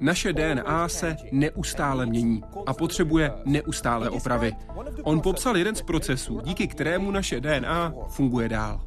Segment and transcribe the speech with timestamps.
[0.00, 4.52] Naše DNA se neustále mění a potřebuje neustále opravy.
[5.02, 8.80] On popsal jeden z procesů, díky kterému naše DNA funguje dál.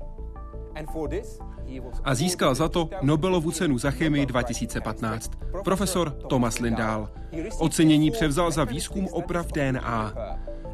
[2.03, 5.31] A získal za to Nobelovu cenu za chemii 2015.
[5.63, 7.09] Profesor Thomas Lindahl.
[7.59, 10.13] Ocenění převzal za výzkum oprav DNA.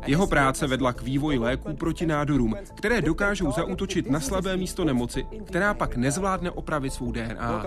[0.05, 5.25] Jeho práce vedla k vývoji léků proti nádorům, které dokážou zaútočit na slabé místo nemoci,
[5.45, 7.65] která pak nezvládne opravit svou DNA.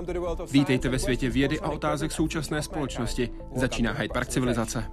[0.51, 3.31] Vítejte ve světě vědy a otázek současné společnosti.
[3.55, 4.85] Začíná Hyde Park civilizace.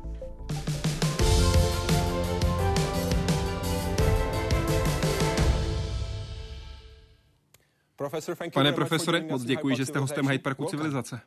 [8.53, 11.19] Pane profesore, moc děkuji, že jste hostem Hyde Parku civilizace.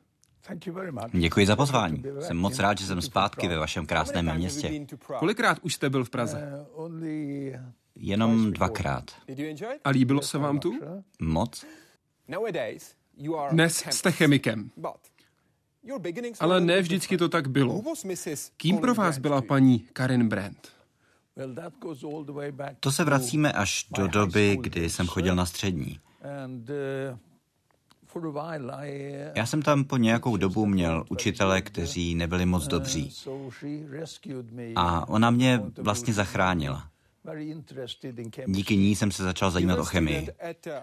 [1.12, 2.02] Děkuji za pozvání.
[2.20, 4.86] Jsem moc rád, že jsem zpátky ve vašem krásném městě.
[5.18, 6.66] Kolikrát už jste byl v Praze?
[7.96, 9.04] Jenom dvakrát.
[9.84, 10.80] A líbilo se vám tu?
[11.20, 11.64] Moc?
[13.50, 14.70] Dnes jste chemikem.
[16.40, 17.82] Ale ne vždycky to tak bylo.
[18.56, 20.68] Kým pro vás byla paní Karin Brandt?
[22.80, 26.00] To se vracíme až do doby, kdy jsem chodil na střední.
[29.34, 33.14] Já jsem tam po nějakou dobu měl učitele, kteří nebyli moc dobří.
[34.76, 36.88] A ona mě vlastně zachránila.
[38.46, 40.28] Díky ní jsem se začal zajímat o chemii.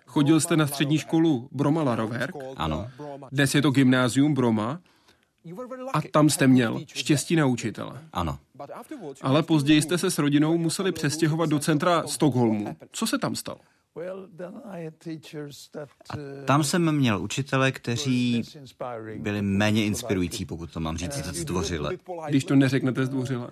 [0.06, 2.36] Chodil jste na střední školu Broma Laroverk?
[2.56, 2.88] Ano.
[3.32, 4.80] Dnes je to gymnázium Broma.
[5.94, 8.02] A tam jste měl štěstí na učitele.
[8.14, 8.40] Ano.
[9.22, 12.76] Ale později jste se s rodinou museli přestěhovat do centra Stockholmu.
[12.92, 13.60] Co se tam stalo?
[16.10, 18.44] A tam jsem měl učitele, kteří
[19.18, 21.98] byli méně inspirující, pokud to mám říct zdvořile.
[22.28, 23.50] Když to neřeknete zdvořile?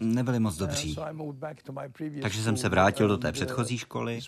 [0.00, 0.96] Nebyli moc dobří.
[2.22, 4.20] Takže jsem se vrátil do té předchozí školy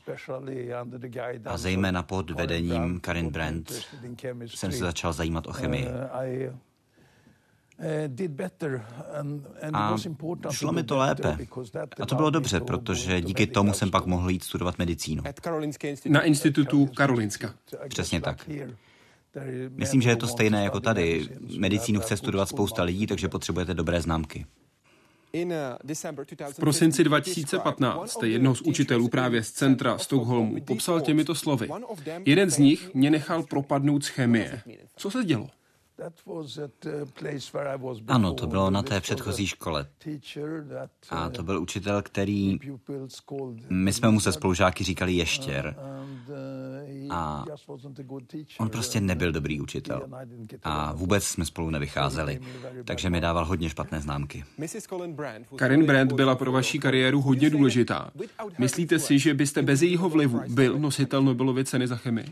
[1.45, 3.73] a zejména pod vedením Karin Brandt
[4.47, 5.87] jsem se začal zajímat o chemii.
[9.73, 9.97] A
[10.51, 11.39] šlo mi to lépe.
[12.01, 15.23] A to bylo dobře, protože díky tomu jsem pak mohl jít studovat medicínu.
[16.09, 17.55] Na institutu Karolinska.
[17.89, 18.51] Přesně tak.
[19.69, 21.29] Myslím, že je to stejné jako tady.
[21.59, 24.47] Medicínu chce studovat spousta lidí, takže potřebujete dobré známky.
[26.53, 31.69] V prosinci 2015 jednoho z učitelů právě z centra Stockholmu popsal těmito slovy.
[32.25, 34.63] Jeden z nich mě nechal propadnout z chemie.
[34.97, 35.49] Co se dělo?
[38.09, 39.87] Ano, to bylo na té předchozí škole.
[41.11, 42.59] A to byl učitel, který...
[43.71, 45.77] My jsme mu se spolužáky říkali ještěr.
[47.11, 47.45] A
[48.59, 50.03] on prostě nebyl dobrý učitel.
[50.63, 52.41] A vůbec jsme spolu nevycházeli.
[52.85, 54.45] Takže mi dával hodně špatné známky.
[55.57, 58.11] Karin Brandt byla pro vaši kariéru hodně důležitá.
[58.59, 62.27] Myslíte si, že byste bez jejího vlivu byl nositel Nobelovy ceny za chemii?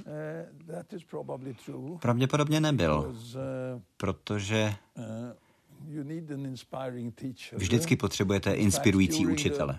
[2.01, 3.15] Pravděpodobně nebyl,
[3.97, 4.75] protože
[7.57, 9.79] vždycky potřebujete inspirující učitele.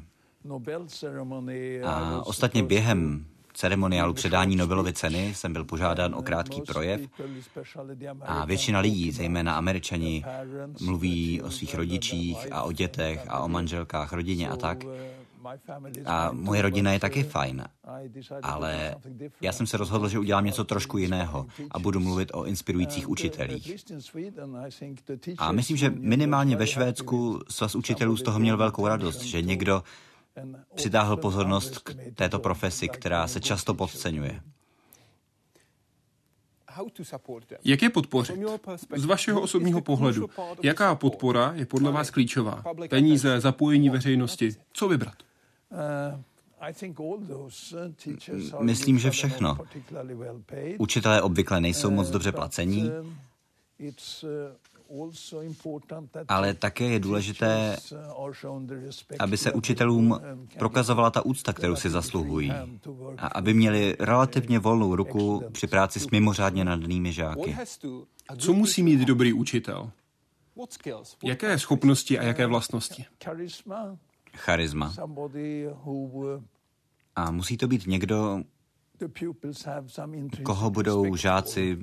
[1.84, 7.02] A ostatně během ceremoniálu předání Nobelovy ceny jsem byl požádán o krátký projev
[8.22, 10.26] a většina lidí, zejména američani,
[10.82, 14.84] mluví o svých rodičích a o dětech a o manželkách, rodině a tak.
[16.06, 17.64] A moje rodina je taky fajn,
[18.42, 18.96] ale
[19.42, 23.86] já jsem se rozhodl, že udělám něco trošku jiného a budu mluvit o inspirujících učitelích.
[25.38, 29.84] A myslím, že minimálně ve Švédsku svaz učitelů z toho měl velkou radost, že někdo
[30.76, 34.42] přitáhl pozornost k této profesi, která se často podceňuje.
[37.64, 38.40] Jak je podpořit?
[38.96, 40.30] Z vašeho osobního pohledu,
[40.64, 42.64] jaká podpora je podle vás klíčová?
[42.90, 45.25] Peníze, zapojení veřejnosti, co vybrat?
[48.60, 49.58] Myslím, že všechno.
[50.78, 52.92] Učitelé obvykle nejsou moc dobře placení,
[56.28, 57.78] ale také je důležité,
[59.20, 60.20] aby se učitelům
[60.58, 62.52] prokazovala ta úcta, kterou si zasluhují
[63.18, 67.58] a aby měli relativně volnou ruku při práci s mimořádně nadanými žáky.
[68.38, 69.92] Co musí mít dobrý učitel?
[71.24, 73.06] Jaké schopnosti a jaké vlastnosti?
[74.36, 74.94] Charisma.
[77.16, 78.44] A musí to být někdo,
[80.44, 81.78] koho budou žáci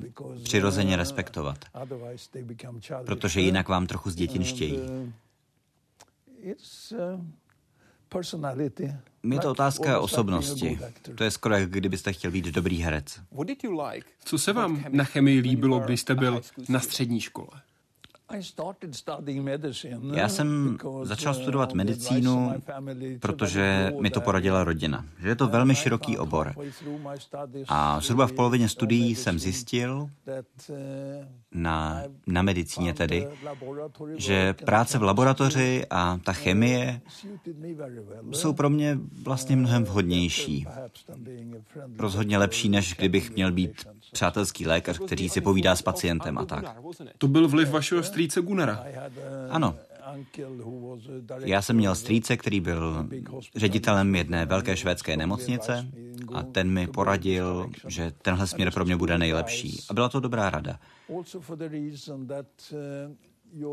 [0.45, 1.65] přirozeně respektovat,
[3.07, 4.79] protože jinak vám trochu zdětinštějí.
[9.23, 10.79] Je to otázka osobnosti.
[11.15, 13.21] To je skoro, jak kdybyste chtěl být dobrý herec.
[14.25, 17.63] Co se vám na chemii líbilo, když jste byl na střední škole?
[20.15, 22.53] Já jsem začal studovat medicínu,
[23.21, 26.55] protože mi to poradila rodina, že je to velmi široký obor.
[27.69, 30.09] A zhruba v polovině studií jsem zjistil,
[31.53, 33.29] na, na medicíně tedy,
[34.17, 37.01] že práce v laboratoři a ta chemie
[38.33, 40.67] jsou pro mě vlastně mnohem vhodnější.
[41.99, 46.77] Rozhodně lepší, než kdybych měl být přátelský lékař, který si povídá s pacientem a tak.
[47.19, 48.85] To byl vliv vašeho strýce Gunara.
[49.51, 49.77] Ano.
[51.45, 53.09] Já jsem měl strýce, který byl
[53.57, 55.87] ředitelem jedné velké švédské nemocnice
[56.33, 59.81] a ten mi poradil, že tenhle směr pro mě bude nejlepší.
[59.89, 60.79] A byla to dobrá rada.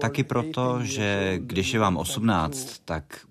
[0.01, 3.25] Taky proto, že když je vám 18, tak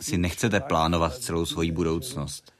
[0.00, 2.55] si nechcete plánovat celou svoji budoucnost.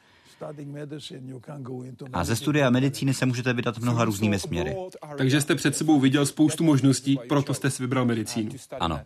[2.12, 4.76] A ze studia medicíny se můžete vydat mnoha různými směry.
[5.18, 8.50] Takže jste před sebou viděl spoustu možností, proto jste si vybral medicínu.
[8.80, 9.00] Ano.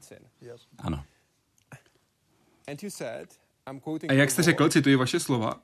[0.78, 1.04] Ano.
[4.08, 5.60] A jak jste řekl, cituji vaše slova,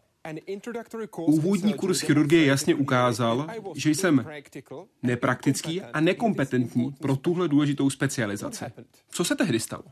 [1.17, 4.27] Úvodní kurz chirurgie jasně ukázal, že jsem
[5.03, 8.65] nepraktický a nekompetentní pro tuhle důležitou specializaci.
[9.11, 9.85] Co se tehdy stalo?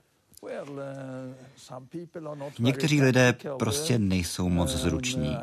[2.58, 5.36] Někteří lidé prostě nejsou moc zruční.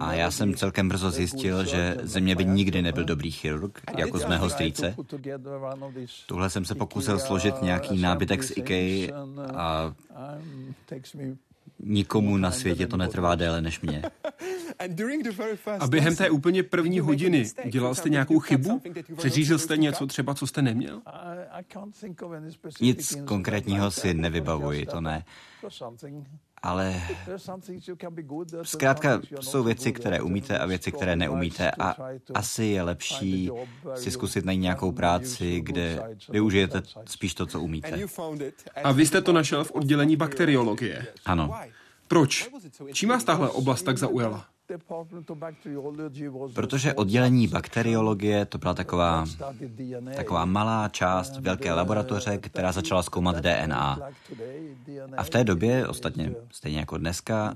[0.00, 4.18] A já jsem celkem brzo zjistil, že ze mě by nikdy nebyl dobrý chirurg, jako
[4.18, 4.96] z mého strýce.
[6.26, 9.12] Tuhle jsem se pokusil složit nějaký nábytek z IKEA
[9.54, 9.94] a
[11.82, 14.02] Nikomu na světě to netrvá déle než mě.
[15.80, 18.82] A během té úplně první hodiny dělal jste nějakou chybu?
[19.16, 21.02] Přeřízil jste něco třeba, co jste neměl?
[22.80, 25.24] Nic konkrétního si nevybavuji, to ne.
[26.62, 27.02] Ale
[28.62, 31.96] zkrátka jsou věci, které umíte a věci, které neumíte a
[32.34, 33.50] asi je lepší
[33.94, 38.00] si zkusit najít nějakou práci, kde využijete spíš to, co umíte.
[38.84, 41.06] A vy jste to našel v oddělení bakteriologie?
[41.24, 41.54] Ano.
[42.08, 42.50] Proč?
[42.92, 44.46] Čím vás tahle oblast tak zaujala?
[46.54, 49.24] Protože oddělení bakteriologie to byla taková,
[50.16, 53.98] taková malá část velké laboratoře, která začala zkoumat DNA.
[55.16, 57.54] A v té době, ostatně stejně jako dneska,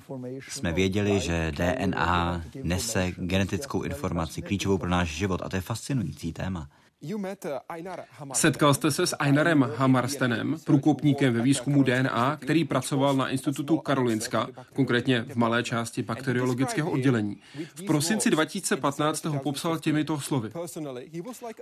[0.49, 6.33] jsme věděli, že DNA nese genetickou informaci klíčovou pro náš život a to je fascinující
[6.33, 6.69] téma.
[7.03, 13.79] Uh, Setkal jste se s Einarem Hamarstenem, průkopníkem ve výzkumu DNA, který pracoval na institutu
[13.79, 17.37] Karolinska, konkrétně v malé části bakteriologického oddělení.
[17.75, 20.51] V prosinci 2015 ho popsal těmito slovy.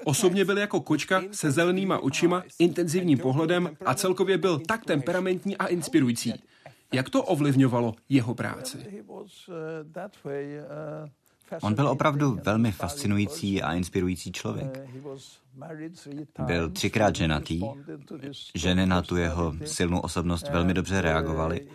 [0.04, 5.66] Osobně byl jako kočka se zelenýma očima, intenzivním pohledem a celkově byl tak temperamentní a
[5.66, 6.34] inspirující.
[6.92, 8.78] Jak to ovlivňovalo jeho práci?
[11.62, 14.88] On byl opravdu velmi fascinující a inspirující člověk.
[16.46, 17.62] Byl třikrát ženatý,
[18.54, 21.68] ženy na tu jeho silnou osobnost velmi dobře reagovaly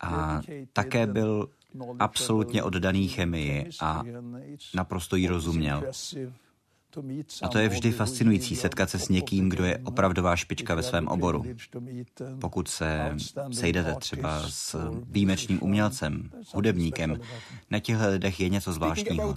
[0.00, 0.40] a
[0.72, 1.48] také byl
[1.98, 4.02] absolutně oddaný chemii a
[4.74, 5.82] naprosto jí rozuměl.
[7.42, 11.08] A to je vždy fascinující setkat se s někým, kdo je opravdová špička ve svém
[11.08, 11.44] oboru.
[12.40, 13.16] Pokud se
[13.52, 17.20] sejdete třeba s výjimečným umělcem, hudebníkem,
[17.70, 19.34] na těchto lidech je něco zvláštního.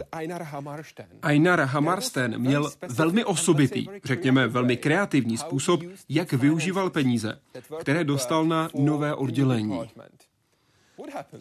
[1.22, 7.39] Einar Hamarsten měl velmi osobitý, řekněme velmi kreativní způsob, jak využíval peníze,
[7.79, 9.79] které dostal na nové oddělení.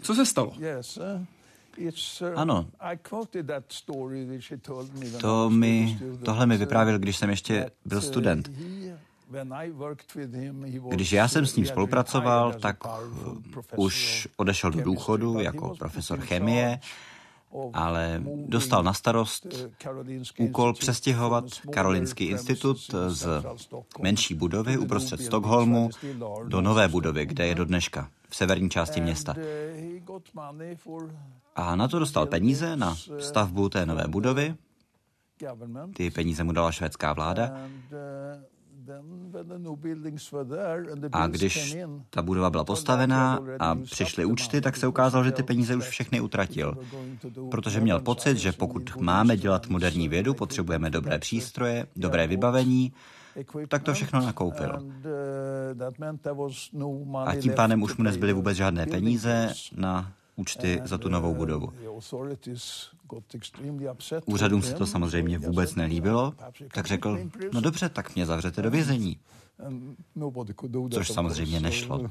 [0.00, 0.52] Co se stalo?
[2.34, 2.66] Ano.
[5.20, 8.50] To mi, tohle mi vyprávěl, když jsem ještě byl student.
[10.90, 12.76] Když já jsem s ním spolupracoval, tak
[13.76, 16.80] už odešel do důchodu jako profesor chemie,
[17.72, 19.46] ale dostal na starost
[20.38, 22.78] úkol přestěhovat Karolinský institut
[23.08, 23.42] z
[24.00, 25.90] menší budovy uprostřed Stockholmu
[26.44, 29.34] do nové budovy, kde je do dneška, v severní části města.
[31.56, 34.54] A na to dostal peníze na stavbu té nové budovy.
[35.96, 37.52] Ty peníze mu dala švédská vláda.
[41.12, 41.76] A když
[42.10, 46.20] ta budova byla postavená a přišly účty, tak se ukázalo, že ty peníze už všechny
[46.20, 46.78] utratil.
[47.50, 52.92] Protože měl pocit, že pokud máme dělat moderní vědu, potřebujeme dobré přístroje, dobré vybavení,
[53.68, 54.90] tak to všechno nakoupil.
[57.26, 61.72] A tím pádem už mu nezbyly vůbec žádné peníze na účty za tu novou budovu.
[64.26, 66.34] Úřadům se to samozřejmě vůbec nelíbilo,
[66.74, 67.18] tak řekl,
[67.52, 69.18] no dobře, tak mě zavřete do vězení.
[70.90, 72.10] Což samozřejmě nešlo.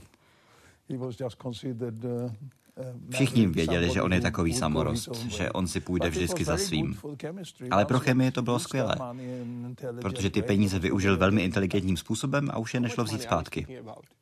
[3.10, 6.98] Všichni věděli, že on je takový samorost, že on si půjde vždycky za svým.
[7.72, 8.96] Ale pro chemii to bylo skvělé,
[10.02, 13.68] protože ty peníze využil velmi inteligentním způsobem a už je nešlo vzít zpátky.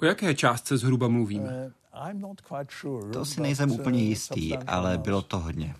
[0.02, 1.72] O jaké částce zhruba mluvíme?
[3.14, 5.76] To si nejsem úplně jistý, ale bylo to hodně.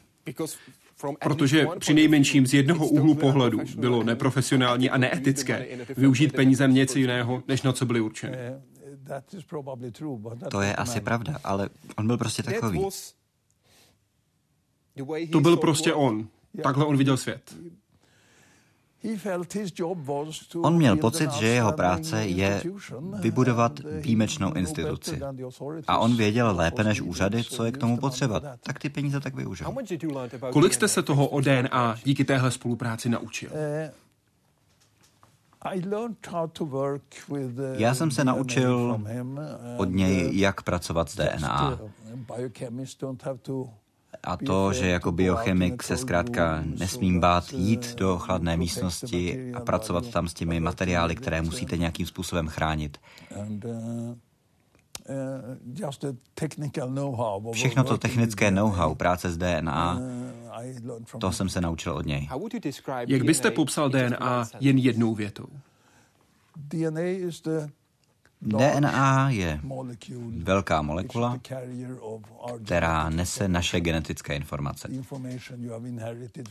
[1.24, 7.00] Protože při nejmenším z jednoho úhlu pohledu bylo neprofesionální a neetické využít peníze na něco
[7.00, 8.38] jiného, než na co byly určeny.
[10.52, 12.88] To je asi pravda, ale on byl prostě takový.
[15.32, 16.28] To byl prostě on.
[16.64, 17.56] Takhle on viděl svět.
[20.62, 22.64] On měl pocit, že jeho práce je
[23.20, 25.20] vybudovat výjimečnou instituci.
[25.88, 28.42] A on věděl lépe než úřady, co je k tomu potřeba.
[28.60, 29.74] Tak ty peníze tak využil.
[30.52, 33.50] Kolik jste se toho o DNA díky téhle spolupráci naučil?
[37.78, 39.02] Já jsem se naučil
[39.78, 41.80] od něj, jak pracovat s DNA.
[44.24, 50.08] A to, že jako biochemik se zkrátka nesmím bát jít do chladné místnosti a pracovat
[50.08, 52.98] tam s těmi materiály, které musíte nějakým způsobem chránit.
[57.52, 60.02] Všechno to technické know-how práce s DNA,
[61.20, 62.30] to jsem se naučil od něj.
[63.08, 65.48] Jak byste popsal DNA jen jednou větou?
[68.42, 69.60] DNA je
[70.38, 71.40] velká molekula,
[72.64, 74.90] která nese naše genetické informace.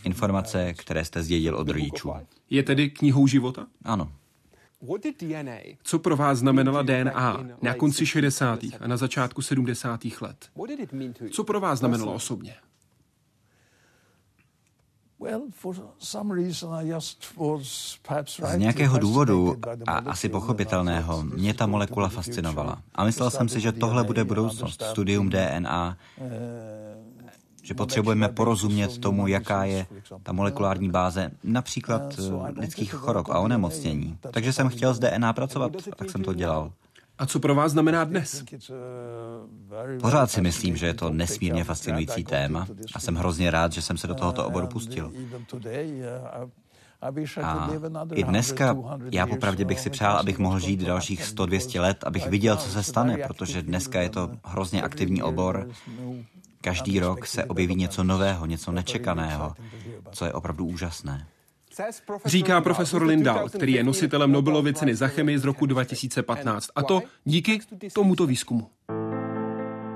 [0.04, 2.12] Informace, které jste zdědil od rodičů.
[2.50, 3.66] Je tedy knihou života?
[3.84, 4.12] Ano.
[5.82, 8.60] Co pro vás znamenala DNA na konci 60.
[8.80, 10.00] a na začátku 70.
[10.20, 10.50] let?
[11.30, 12.54] Co pro vás znamenalo osobně?
[18.36, 22.82] Z nějakého důvodu, a asi pochopitelného, mě ta molekula fascinovala.
[22.94, 25.96] A myslel jsem si, že tohle bude budoucnost, studium DNA,
[27.62, 29.86] že potřebujeme porozumět tomu, jaká je
[30.22, 32.02] ta molekulární báze například
[32.56, 34.18] lidských chorob a onemocnění.
[34.30, 36.72] Takže jsem chtěl z DNA pracovat, tak jsem to dělal.
[37.18, 38.44] A co pro vás znamená dnes?
[40.00, 43.96] Pořád si myslím, že je to nesmírně fascinující téma a jsem hrozně rád, že jsem
[43.96, 45.12] se do tohoto oboru pustil.
[47.42, 47.70] A
[48.14, 48.76] i dneska
[49.12, 52.82] já popravdě bych si přál, abych mohl žít dalších 100-200 let, abych viděl, co se
[52.82, 55.68] stane, protože dneska je to hrozně aktivní obor.
[56.60, 59.54] Každý rok se objeví něco nového, něco nečekaného,
[60.10, 61.26] co je opravdu úžasné.
[62.24, 66.70] Říká profesor Lindahl, který je nositelem Nobelovy ceny za chemii z roku 2015.
[66.74, 67.60] A to díky
[67.92, 68.70] tomuto výzkumu.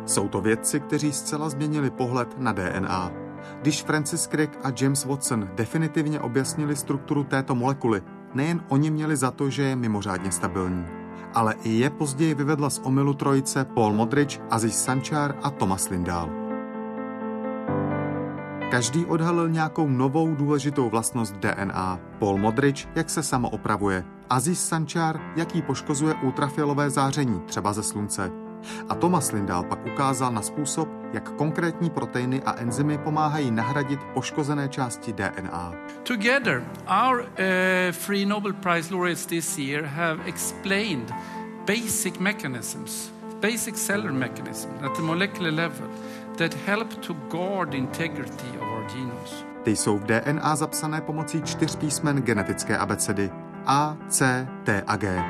[0.06, 3.12] Jsou to vědci, kteří zcela změnili pohled na DNA.
[3.61, 8.02] Když Francis Crick a James Watson definitivně objasnili strukturu této molekuly,
[8.35, 10.87] nejen oni měli za to, že je mimořádně stabilní,
[11.35, 16.46] ale i je později vyvedla z omylu trojice Paul Modrich, Aziz Sanchar a Thomas Lindahl.
[18.70, 21.99] Každý odhalil nějakou novou důležitou vlastnost DNA.
[22.18, 24.04] Paul Modrich, jak se samo opravuje.
[24.30, 28.30] Aziz Sanchar, jaký poškozuje ultrafialové záření, třeba ze slunce.
[28.88, 34.68] A Thomas Lindahl pak ukázal na způsob, jak konkrétní proteiny a enzymy pomáhají nahradit poškozené
[34.68, 35.73] části DNA.
[36.02, 36.64] Together,
[37.06, 37.26] our uh,
[38.06, 41.12] three Nobel Prize laureates this year have explained
[41.66, 45.88] basic mechanisms, basic cellular mechanisms at the molecular level
[46.37, 49.45] that help to guard integrity of our genomes.
[49.62, 53.31] Ty jsou v DNA zapsané pomocí čtyř písmen genetické abecedy
[53.66, 55.25] A, C, T a G.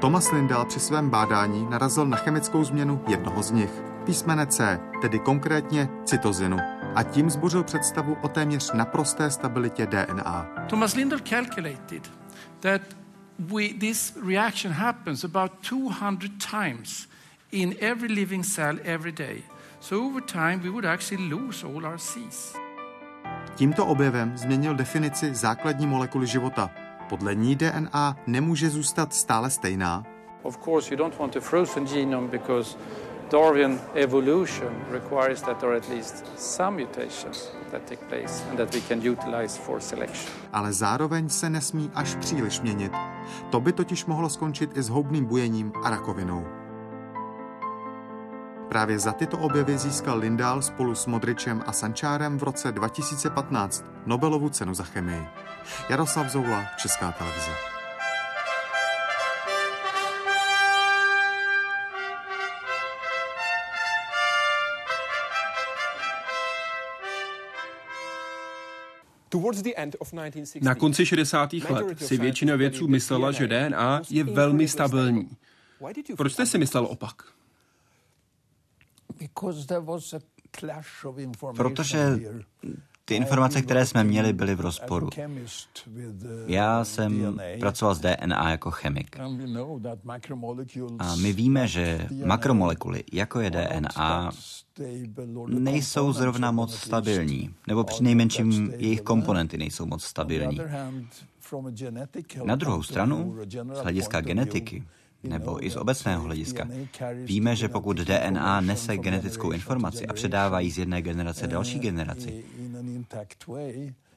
[0.00, 3.70] Thomas Lindahl při svém bádání narazil na chemickou změnu jednoho z nich,
[4.04, 6.56] písmene C, tedy konkrétně cytozinu,
[6.94, 10.48] a tím zbořil představu o téměř naprosté stabilitě DNA.
[10.66, 12.10] Thomas Lindahl calculated
[12.60, 12.82] that
[13.38, 17.08] we, this reaction happens about 200 times
[17.52, 19.42] in every living cell every day.
[19.80, 22.56] So over time we would actually lose all our Cs.
[23.54, 26.70] Tímto objevem změnil definici základní molekuly života.
[27.08, 30.04] Podle ní DNA nemůže zůstat stále stejná.
[30.42, 32.78] Of course you don't want a frozen genome because
[33.30, 38.74] Darwin evolution requires that there are at least some mutations that take place and that
[38.74, 40.32] we can utilize for selection.
[40.52, 42.92] Ale zároveň se nesmí až příliš měnit.
[43.50, 46.59] To by totiž mohlo skončit i s houbným bujením a rakovinou.
[48.70, 54.48] Právě za tyto objevy získal Lindahl spolu s Modričem a Sančárem v roce 2015 Nobelovu
[54.48, 55.26] cenu za chemii.
[55.88, 57.50] Jaroslav Zoula, Česká televize.
[70.60, 71.52] Na konci 60.
[71.52, 75.28] let si většina vědců myslela, že DNA je velmi stabilní.
[76.16, 77.39] Proč jste si myslel opak?
[81.56, 82.20] Protože
[83.04, 85.08] ty informace, které jsme měli, byly v rozporu.
[86.46, 89.16] Já jsem pracoval s DNA jako chemik.
[90.98, 94.30] A my víme, že makromolekuly, jako je DNA,
[95.46, 100.60] nejsou zrovna moc stabilní, nebo při nejmenším jejich komponenty nejsou moc stabilní.
[102.44, 103.36] Na druhou stranu,
[103.74, 104.84] z hlediska genetiky,
[105.22, 106.68] nebo i z obecného hlediska.
[107.24, 112.44] Víme, že pokud DNA nese genetickou informaci a předává ji z jedné generace další generaci,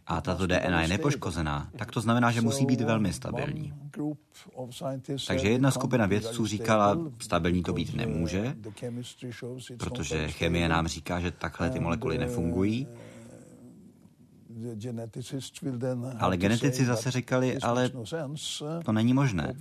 [0.07, 3.73] a tato DNA je nepoškozená, tak to znamená, že musí být velmi stabilní.
[5.27, 8.55] Takže jedna skupina vědců říkala, stabilní to být nemůže,
[9.77, 12.87] protože chemie nám říká, že takhle ty molekuly nefungují.
[16.19, 17.91] Ale genetici zase říkali, ale
[18.85, 19.53] to není možné.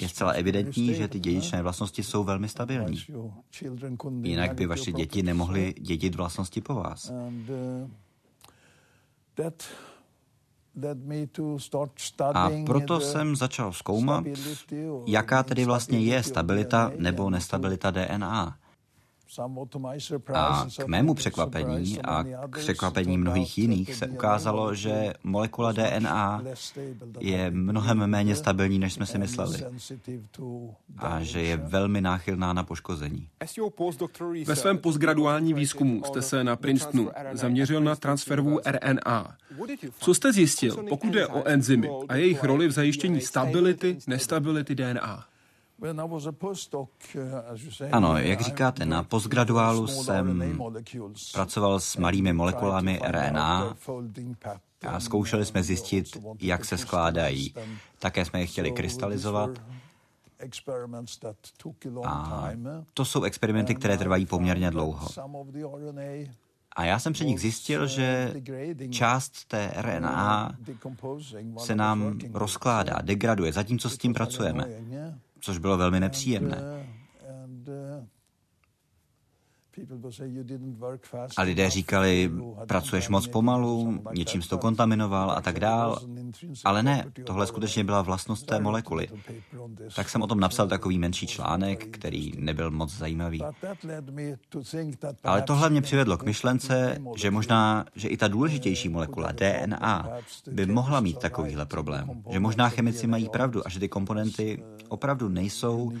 [0.00, 3.02] Je zcela evidentní, že ty dědičné vlastnosti jsou velmi stabilní.
[4.22, 7.12] Jinak by vaše děti nemohly dědit vlastnosti po vás.
[12.34, 14.24] A proto jsem začal zkoumat,
[15.06, 18.58] jaká tedy vlastně je stabilita nebo nestabilita DNA.
[20.34, 26.42] A k mému překvapení a k překvapení mnohých jiných se ukázalo, že molekula DNA
[27.20, 29.58] je mnohem méně stabilní, než jsme si mysleli.
[30.98, 33.28] A že je velmi náchylná na poškození.
[34.46, 39.36] Ve svém postgraduálním výzkumu jste se na Princetonu zaměřil na transferovou RNA.
[39.98, 45.26] Co jste zjistil, pokud jde o enzymy a jejich roli v zajištění stability, nestability DNA?
[47.14, 50.54] Uh, ano, jak říkáte, na postgraduálu jsem
[51.32, 53.76] pracoval s malými molekulami RNA
[54.86, 56.06] a zkoušeli jsme zjistit,
[56.40, 57.54] jak se skládají.
[57.98, 59.50] Také jsme je chtěli krystalizovat.
[62.04, 62.50] A
[62.94, 65.08] to jsou experimenty, které trvají poměrně dlouho.
[66.76, 68.34] A já jsem při nich zjistil, že
[68.90, 70.56] část té RNA
[71.58, 74.66] se nám rozkládá, degraduje, zatímco s tím pracujeme
[75.44, 76.86] což bylo velmi nepříjemné.
[81.36, 82.30] A lidé říkali,
[82.66, 85.98] pracuješ moc pomalu, něčím jsi to kontaminoval a tak dál.
[86.64, 89.08] Ale ne, tohle skutečně byla vlastnost té molekuly.
[89.96, 93.42] Tak jsem o tom napsal takový menší článek, který nebyl moc zajímavý.
[95.24, 100.08] Ale tohle mě přivedlo k myšlence, že možná, že i ta důležitější molekula DNA
[100.50, 102.22] by mohla mít takovýhle problém.
[102.30, 105.92] Že možná chemici mají pravdu a že ty komponenty opravdu nejsou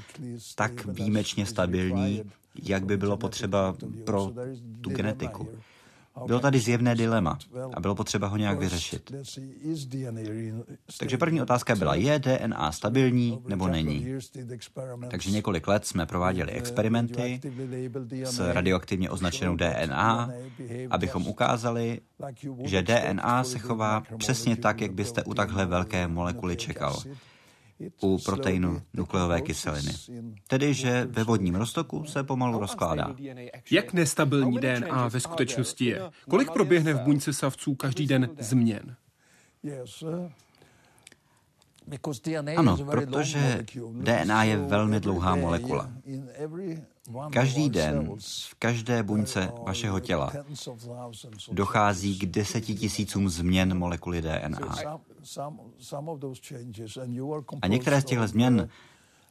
[0.54, 2.22] tak výjimečně stabilní,
[2.62, 4.32] jak by bylo potřeba pro
[4.80, 5.48] tu genetiku.
[6.26, 7.38] Bylo tady zjevné dilema
[7.74, 9.12] a bylo potřeba ho nějak vyřešit.
[10.98, 14.06] Takže první otázka byla, je DNA stabilní nebo není?
[15.10, 17.40] Takže několik let jsme prováděli experimenty
[18.24, 20.30] s radioaktivně označenou DNA,
[20.90, 22.00] abychom ukázali,
[22.64, 27.02] že DNA se chová přesně tak, jak byste u takhle velké molekuly čekal
[28.00, 29.92] u proteinu nukleové kyseliny.
[30.48, 33.14] Tedy, že ve vodním roztoku se pomalu rozkládá.
[33.70, 36.10] Jak nestabilní DNA ve skutečnosti je?
[36.30, 38.96] Kolik proběhne v buňce savců každý den změn?
[42.56, 45.90] Ano, protože DNA je velmi dlouhá molekula.
[47.32, 50.32] Každý den v každé buňce vašeho těla
[51.52, 54.74] dochází k deseti tisícům změn molekuly DNA.
[57.62, 58.68] A některé z těchto změn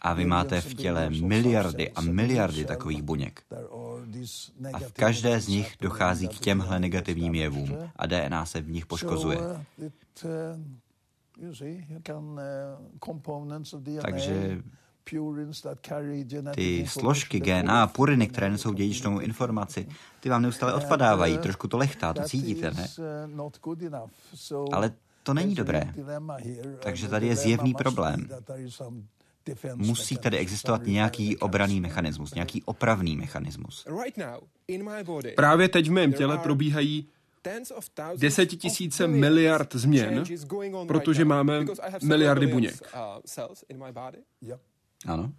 [0.02, 3.44] a vy máte v těle miliardy a miliardy takových buněk.
[4.74, 8.86] A v každé z nich dochází k těmhle negativním jevům a DNA se v nich
[8.86, 9.40] poškozuje.
[14.02, 14.64] Takže
[16.56, 19.88] ty složky DNA, puriny, které nesou dědičnou informaci,
[20.20, 21.38] ty vám neustále odpadávají.
[21.38, 22.88] Trošku to lechtá, to cítíte, ne?
[24.72, 24.94] Ale
[25.24, 25.94] to není dobré.
[26.80, 28.28] Takže tady je zjevný problém.
[29.76, 33.86] Musí tady existovat nějaký obraný mechanismus, nějaký opravný mechanismus.
[35.36, 37.10] Právě teď v mém těle probíhají
[38.18, 40.24] desetitisíce miliard změn,
[40.88, 41.66] protože máme
[42.04, 42.94] miliardy buněk.
[45.06, 45.32] Ano.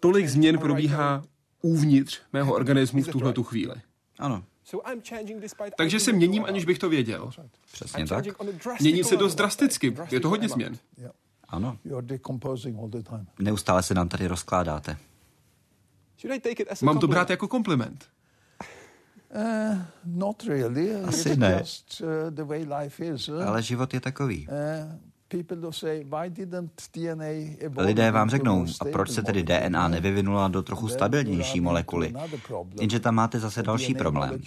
[0.00, 1.22] Tolik změn probíhá
[1.62, 3.74] uvnitř mého organismu v tuhle tu chvíli.
[4.18, 4.44] Ano.
[5.76, 7.30] Takže se měním, aniž bych to věděl.
[7.72, 8.24] Přesně tak.
[8.80, 9.96] Mění se dost drasticky.
[10.10, 10.76] Je to hodně změn.
[11.48, 11.78] Ano.
[13.38, 14.96] Neustále se nám tady rozkládáte.
[16.82, 18.04] Mám to brát jako kompliment.
[21.08, 21.54] Asi ne.
[23.46, 24.46] Ale život je takový.
[27.76, 32.14] Lidé vám řeknou, a proč se tedy DNA nevyvinula do trochu stabilnější molekuly?
[32.80, 34.40] Jenže tam máte zase další problém.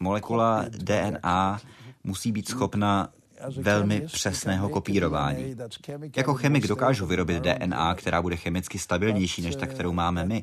[0.00, 1.60] Molekula DNA
[2.04, 3.08] musí být schopna
[3.56, 5.56] velmi přesného kopírování.
[6.16, 10.42] Jako chemik dokážu vyrobit DNA, která bude chemicky stabilnější než ta, kterou máme my.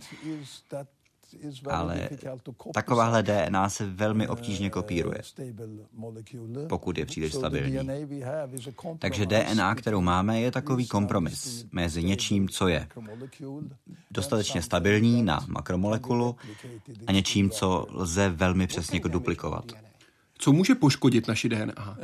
[1.70, 2.10] Ale
[2.74, 5.22] takováhle DNA se velmi obtížně kopíruje,
[6.70, 7.90] pokud je příliš stabilní.
[9.00, 12.88] Takže DNA, kterou máme, je takový kompromis mezi něčím, co je
[14.12, 16.36] dostatečně stabilní na makromolekulu
[17.08, 19.66] a něčím, co lze velmi přesně duplikovat.
[20.38, 21.98] Co může poškodit naši DNA?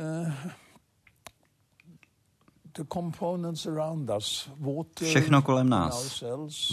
[5.02, 6.24] Všechno kolem nás.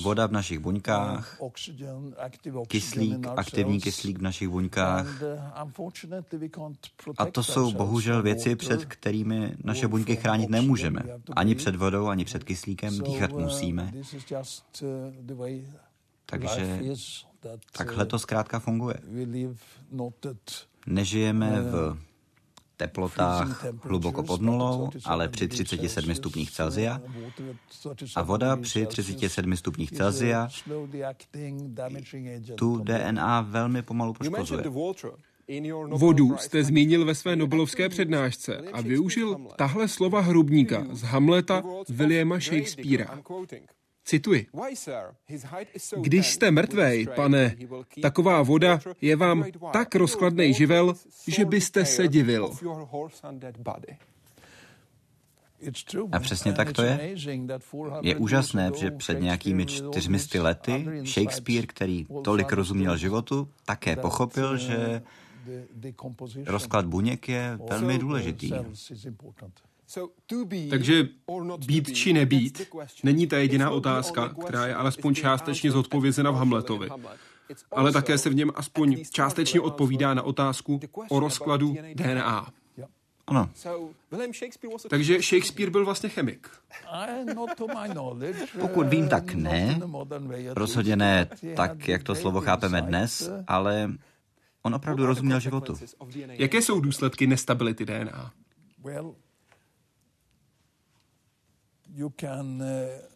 [0.03, 1.39] Voda v našich buňkách,
[2.67, 5.07] kyslík, aktivní kyslík v našich buňkách.
[7.17, 11.01] A to jsou bohužel věci, před kterými naše buňky chránit nemůžeme.
[11.35, 13.93] Ani před vodou, ani před kyslíkem dýchat musíme.
[16.25, 16.79] Takže
[17.71, 18.95] takhle to zkrátka funguje.
[20.85, 21.97] Nežijeme v
[22.87, 27.01] teplotách hluboko pod nulou, ale při 37 stupních Celsia.
[28.15, 30.47] A voda při 37 stupních Celsia
[32.55, 34.63] tu DNA velmi pomalu poškozuje.
[35.87, 42.39] Vodu jste zmínil ve své Nobelovské přednášce a využil tahle slova hrubníka z Hamleta Williama
[42.39, 43.19] Shakespearea.
[44.05, 44.47] Cituji.
[46.01, 47.55] Když jste mrtvej, pane,
[48.01, 50.93] taková voda je vám tak rozkladný živel,
[51.27, 52.51] že byste se divil.
[56.11, 57.15] A přesně tak to je.
[58.01, 65.01] Je úžasné, že před nějakými čtyřmisty lety Shakespeare, který tolik rozuměl životu, také pochopil, že
[66.45, 68.51] rozklad buněk je velmi důležitý.
[70.69, 71.07] Takže
[71.67, 72.71] být či nebýt
[73.03, 76.89] není ta jediná otázka, která je alespoň částečně zodpovězena v Hamletovi.
[77.71, 80.79] Ale také se v něm aspoň částečně odpovídá na otázku
[81.09, 82.47] o rozkladu DNA.
[83.27, 83.49] Ano.
[84.89, 86.47] Takže Shakespeare byl vlastně chemik.
[88.59, 89.79] Pokud vím, tak ne.
[90.49, 93.91] Rozhodně ne tak, jak to slovo chápeme dnes, ale
[94.63, 95.77] on opravdu rozuměl životu.
[96.27, 98.31] Jaké jsou důsledky nestability DNA?
[101.95, 103.13] You can uh,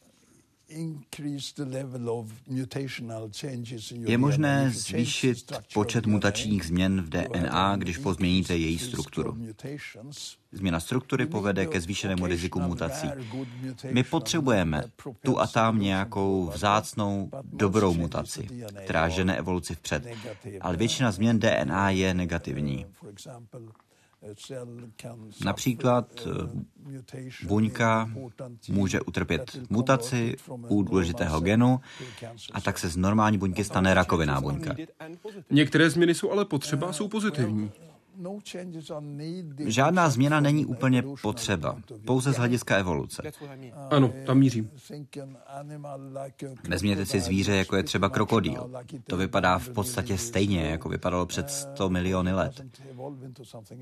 [3.90, 9.38] je možné zvýšit počet mutačních změn v DNA, když pozměníte její strukturu.
[10.52, 13.08] Změna struktury povede ke zvýšenému riziku mutací.
[13.92, 14.84] My potřebujeme
[15.22, 18.48] tu a tam nějakou vzácnou dobrou mutaci,
[18.84, 20.08] která žene evoluci vpřed.
[20.62, 22.86] Ale většina změn DNA je negativní.
[25.46, 28.10] Například eh, buňka
[28.70, 30.36] může utrpět mutaci
[30.68, 31.80] u důležitého genu
[32.54, 34.76] a tak se z normální buňky stane rakoviná buňka.
[35.50, 37.72] Některé změny jsou ale potřeba a jsou pozitivní.
[39.66, 43.24] Žádná změna není úplně potřeba, pouze z hlediska evoluce.
[43.90, 44.70] Ano, tam mířím.
[46.70, 48.72] Vezměte si zvíře, jako je třeba krokodýl.
[49.08, 52.62] To vypadá v podstatě stejně, jako vypadalo před 100 miliony let,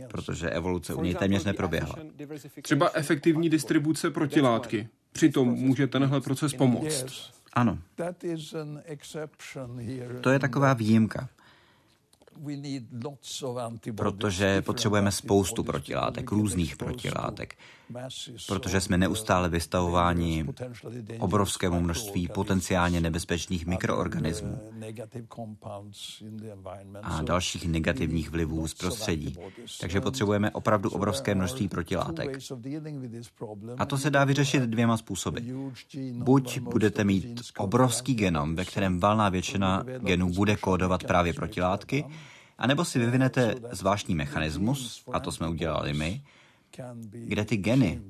[0.08, 1.96] protože evoluce u něj téměř neproběhla.
[2.62, 4.88] Třeba efektivní distribuce protilátky.
[5.12, 7.06] Přitom může tenhle proces pomoct.
[7.54, 7.80] Ano.
[10.22, 11.30] To je taková výjimka
[13.96, 17.56] protože potřebujeme spoustu protilátek, různých protilátek,
[18.48, 20.46] protože jsme neustále vystavováni
[21.20, 24.60] obrovskému množství potenciálně nebezpečných mikroorganismů
[27.04, 29.36] a dalších negativních vlivů z prostředí.
[29.82, 32.40] Takže potřebujeme opravdu obrovské množství protilátek.
[33.78, 35.40] A to se dá vyřešit dvěma způsoby.
[36.14, 42.06] Buď budete mít obrovský genom, ve kterém valná většina genů bude kódovat právě protilátky,
[42.58, 46.22] a nebo si vyvinete zvláštní mechanismus, a to jsme udělali my,
[47.12, 48.02] kde ty geny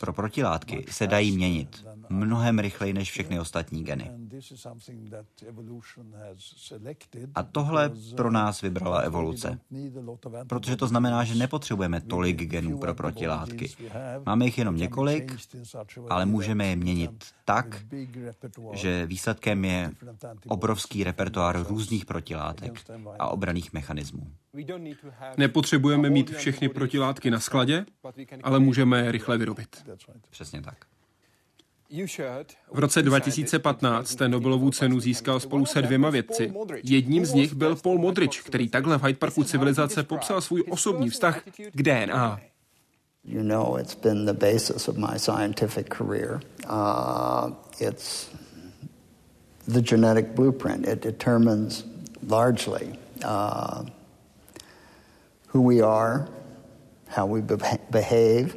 [0.00, 4.10] pro protilátky se dají měnit mnohem rychleji než všechny ostatní geny.
[7.34, 9.58] A tohle pro nás vybrala evoluce.
[10.46, 13.70] Protože to znamená, že nepotřebujeme tolik genů pro protilátky.
[14.26, 15.36] Máme jich jenom několik,
[16.10, 17.84] ale můžeme je měnit tak,
[18.72, 19.92] že výsledkem je
[20.48, 22.84] obrovský repertoár různých protilátek
[23.18, 24.26] a obraných mechanismů.
[25.36, 27.86] Nepotřebujeme mít všechny protilátky na skladě,
[28.42, 29.84] ale můžeme je rychle vyrobit.
[30.30, 30.76] Přesně tak.
[32.72, 36.52] V roce 2015 jste Nobelovu cenu získal spolu se dvěma vědci.
[36.82, 41.10] Jedním z nich byl Paul Modrich, který takhle v Hyde Parku civilizace popsal svůj osobní
[41.10, 42.40] vztah k DNA.
[43.24, 46.40] You know, it's been the basis of my scientific career.
[46.70, 48.30] Uh, it's
[49.66, 50.88] the genetic blueprint.
[50.88, 51.84] It determines
[52.28, 53.82] largely uh,
[55.58, 56.28] who we are,
[57.08, 57.56] how we be-
[57.90, 58.56] behave.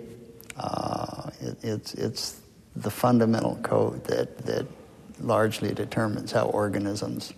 [0.56, 2.42] Uh, it, it's, it's
[2.76, 4.68] the fundamental code that, that
[5.20, 7.34] largely determines how organisms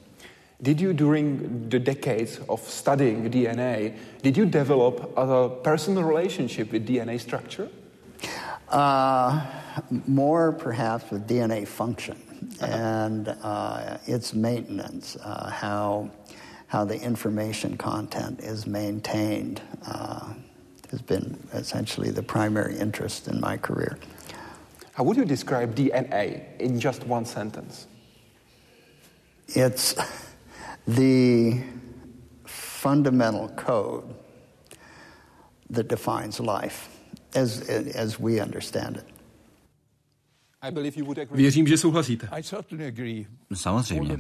[0.62, 6.86] did you, during the decades of studying DNA, did you develop a personal relationship with
[6.86, 7.70] DNA structure?
[8.68, 9.46] Uh,
[10.08, 12.18] more perhaps with DNA function
[12.62, 16.10] and uh, its maintenance, uh, how,
[16.74, 20.34] how the information content is maintained uh,
[20.90, 24.00] has been essentially the primary interest in my career.
[24.94, 27.86] How would you describe DNA in just one sentence?
[29.50, 29.94] It's
[30.88, 31.62] the
[32.44, 34.12] fundamental code
[35.70, 36.90] that defines life
[37.36, 39.13] as, as we understand it.
[41.32, 42.30] Věřím, že souhlasíte.
[43.54, 44.18] Samozřejmě.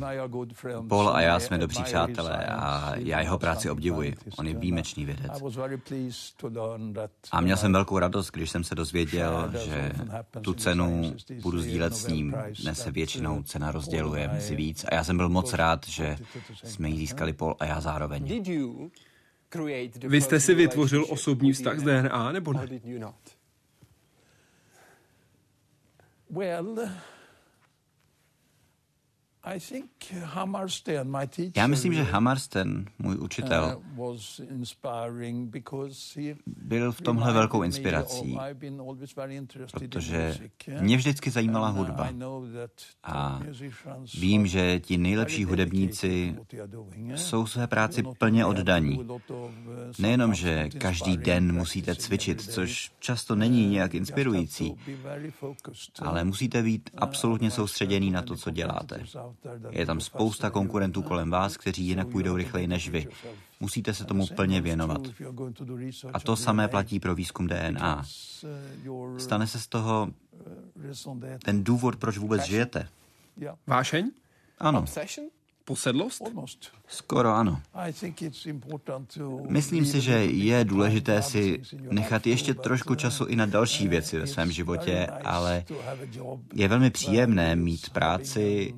[0.87, 4.15] Paul a já jsme dobří přátelé a já jeho práci obdivuji.
[4.37, 5.31] On je výjimečný vědec.
[7.31, 9.91] A měl jsem velkou radost, když jsem se dozvěděl, že
[10.41, 12.35] tu cenu budu sdílet s ním.
[12.61, 14.85] Dnes se většinou cena rozděluje mezi víc.
[14.91, 16.17] A já jsem byl moc rád, že
[16.63, 18.41] jsme ji získali Paul a já zároveň.
[20.07, 22.67] Vy jste si vytvořil osobní vztah s DNA, nebo ne?
[26.33, 26.89] Well,
[31.55, 34.17] Já myslím, že Hammarsten, můj učitel, uh,
[36.47, 38.37] byl v tomhle velkou inspirací,
[39.71, 40.37] protože
[40.81, 42.09] mě vždycky zajímala hudba.
[43.03, 43.39] A
[44.19, 46.35] vím, že ti nejlepší hudebníci
[47.15, 48.99] jsou své práci plně oddaní.
[48.99, 49.19] uh,
[49.99, 54.75] Nejenom, že každý den musíte cvičit, což často není nějak inspirující,
[55.99, 59.03] ale musíte být absolutně soustředěný na to, co děláte.
[59.69, 63.07] Je tam spousta konkurentů kolem vás, kteří jinak půjdou rychleji než vy.
[63.59, 65.01] Musíte se tomu plně věnovat.
[66.13, 68.03] A to samé platí pro výzkum DNA.
[69.17, 70.09] Stane se z toho
[71.45, 72.87] ten důvod, proč vůbec žijete.
[73.67, 74.11] Vášeň?
[74.59, 74.85] Ano.
[75.65, 76.21] Posedlost?
[76.87, 77.61] Skoro ano.
[79.49, 84.27] Myslím si, že je důležité si nechat ještě trošku času i na další věci ve
[84.27, 85.65] svém životě, ale
[86.53, 88.73] je velmi příjemné mít práci,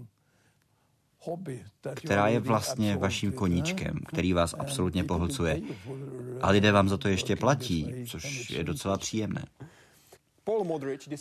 [1.95, 5.61] která je vlastně vaším koníčkem, který vás absolutně pohlcuje.
[6.41, 9.45] A lidé vám za to ještě platí, což je docela příjemné.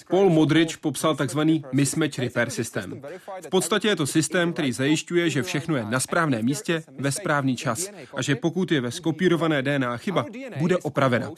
[0.08, 3.02] Paul Modrich popsal takzvaný mismatch repair systém.
[3.46, 7.56] V podstatě je to systém, který zajišťuje, že všechno je na správném místě ve správný
[7.56, 10.26] čas a že pokud je ve skopírované DNA chyba,
[10.58, 11.30] bude opravena.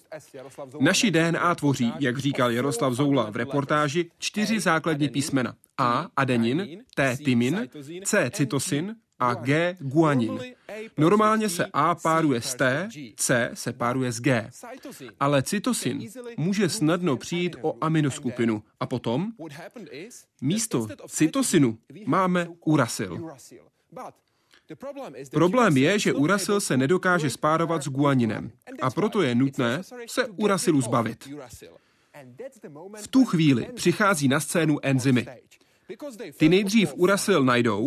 [0.81, 5.55] Naší DNA tvoří, jak říkal Jaroslav Zoula v reportáži, čtyři základní písmena.
[5.79, 7.69] A adenin, T tymin,
[8.05, 10.41] C cytosin a G guanin.
[10.97, 14.51] Normálně se A páruje s T, C se páruje s G.
[15.21, 19.33] Ale cytosin může snadno přijít o aminoskupinu a potom
[20.41, 23.31] místo cytosinu máme urasil.
[25.31, 28.51] Problém je, že urasil se nedokáže spárovat s guaninem
[28.83, 31.29] a proto je nutné se urasilu zbavit.
[32.97, 35.27] V tu chvíli přichází na scénu enzymy.
[36.39, 37.87] Ty nejdřív urasil najdou,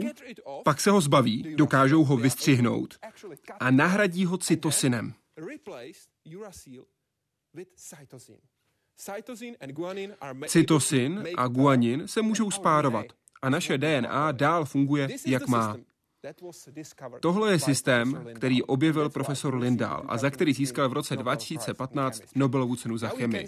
[0.64, 2.96] pak se ho zbaví, dokážou ho vystřihnout
[3.60, 5.14] a nahradí ho cytosinem.
[10.48, 13.06] Cytosin a guanin se můžou spárovat
[13.42, 15.78] a naše DNA dál funguje, jak má.
[17.20, 22.76] Tohle je systém, který objevil profesor Lindahl a za který získal v roce 2015 Nobelovu
[22.76, 23.48] cenu za chemii.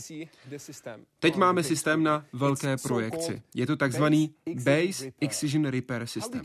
[1.20, 3.42] Teď máme systém na velké projekci.
[3.56, 6.42] Je to takzvaný Base Excision Repair System.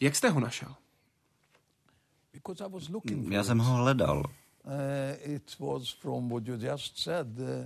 [0.00, 0.74] Jak jste ho našel?
[3.30, 4.24] Já jsem ho hledal.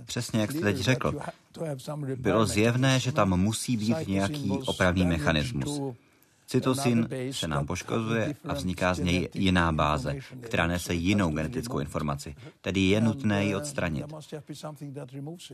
[0.05, 1.19] Přesně jak jste teď řekl.
[2.15, 5.81] Bylo zjevné, že tam musí být nějaký opravný mechanismus.
[6.49, 12.35] Cytosin se nám poškozuje a vzniká z něj jiná báze, která nese jinou genetickou informaci,
[12.61, 14.05] tedy je nutné ji odstranit.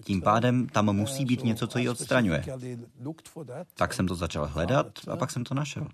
[0.03, 2.43] Tím pádem tam musí být něco, co ji odstraňuje.
[3.73, 5.87] Tak jsem to začal hledat a pak jsem to našel.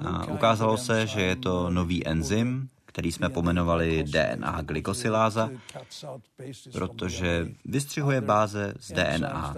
[0.00, 5.50] A ukázalo se, že je to nový enzym, který jsme pomenovali DNA glykosyláza,
[6.72, 9.54] protože vystřihuje báze z DNA.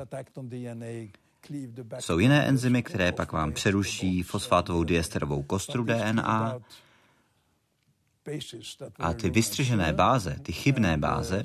[1.98, 6.58] Jsou jiné enzymy, které pak vám přeruší fosfátovou diesterovou kostru DNA.
[8.98, 11.44] A ty vystřižené báze, ty chybné báze,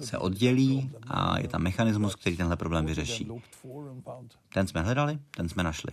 [0.00, 3.28] se oddělí a je tam mechanismus, který tenhle problém vyřeší.
[4.54, 5.92] Ten jsme hledali, ten jsme našli.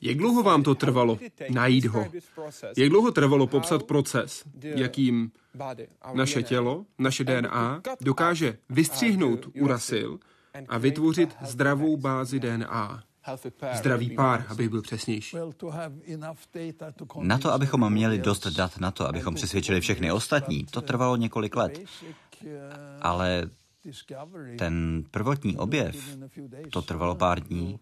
[0.00, 1.18] Jak dlouho vám to trvalo
[1.50, 2.06] najít ho?
[2.76, 5.32] Jak dlouho trvalo popsat proces, jakým
[6.14, 10.18] naše tělo, naše DNA dokáže vystřihnout urasil
[10.68, 13.02] a vytvořit zdravou bázi DNA?
[13.72, 15.36] Zdravý pár, abych byl přesnější.
[17.20, 21.56] Na to, abychom měli dost dat na to, abychom přesvědčili všechny ostatní, to trvalo několik
[21.56, 21.78] let.
[23.00, 23.50] Ale
[24.58, 26.18] ten prvotní objev,
[26.70, 27.78] to trvalo pár dní.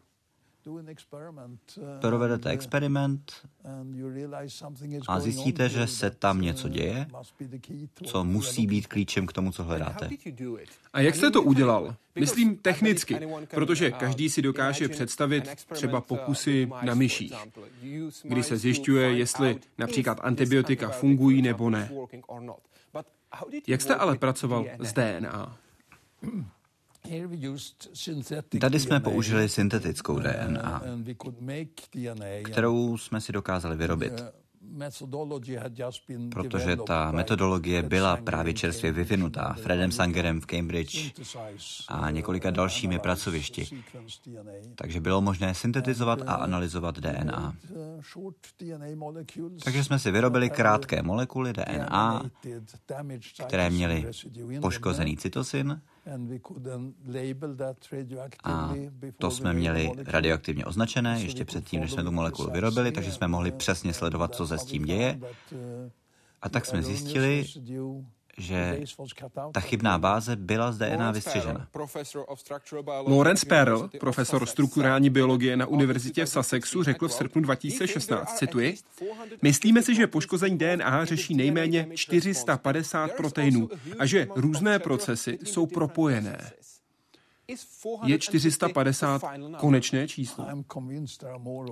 [2.01, 3.33] Provedete experiment
[5.09, 7.07] a zjistíte, že se tam něco děje,
[8.05, 10.09] co musí být klíčem k tomu, co hledáte.
[10.93, 11.97] A jak jste to udělal?
[12.15, 17.35] Myslím technicky, protože každý si dokáže představit třeba pokusy na myších,
[18.23, 21.91] kdy se zjišťuje, jestli například antibiotika fungují nebo ne.
[23.67, 25.57] Jak jste ale pracoval s DNA?
[28.61, 30.83] Tady jsme použili syntetickou DNA,
[32.45, 34.13] kterou jsme si dokázali vyrobit
[36.31, 41.13] protože ta metodologie byla právě čerstvě vyvinutá Fredem Sangerem v Cambridge
[41.89, 43.83] a několika dalšími pracovišti.
[44.75, 47.55] Takže bylo možné syntetizovat a analyzovat DNA.
[49.65, 52.23] Takže jsme si vyrobili krátké molekuly DNA,
[53.47, 54.07] které měly
[54.61, 55.81] poškozený cytosin
[58.45, 58.75] a
[59.19, 63.51] to jsme měli radioaktivně označené ještě předtím, než jsme tu molekulu vyrobili, takže jsme mohli
[63.51, 65.21] přesně sledovat, co se s tím děje.
[66.43, 67.45] A tak jsme zjistili,
[68.39, 68.81] že
[69.53, 71.69] ta chybná báze byla z DNA vystřižena.
[73.07, 78.77] Lawrence Perl, profesor strukturální biologie na univerzitě v Sussexu, řekl v srpnu 2016, cituji,
[79.43, 83.69] Myslíme si, že poškození DNA řeší nejméně 450 proteinů
[83.99, 86.53] a že různé procesy jsou propojené.
[88.05, 89.23] Je 450
[89.57, 90.47] konečné číslo?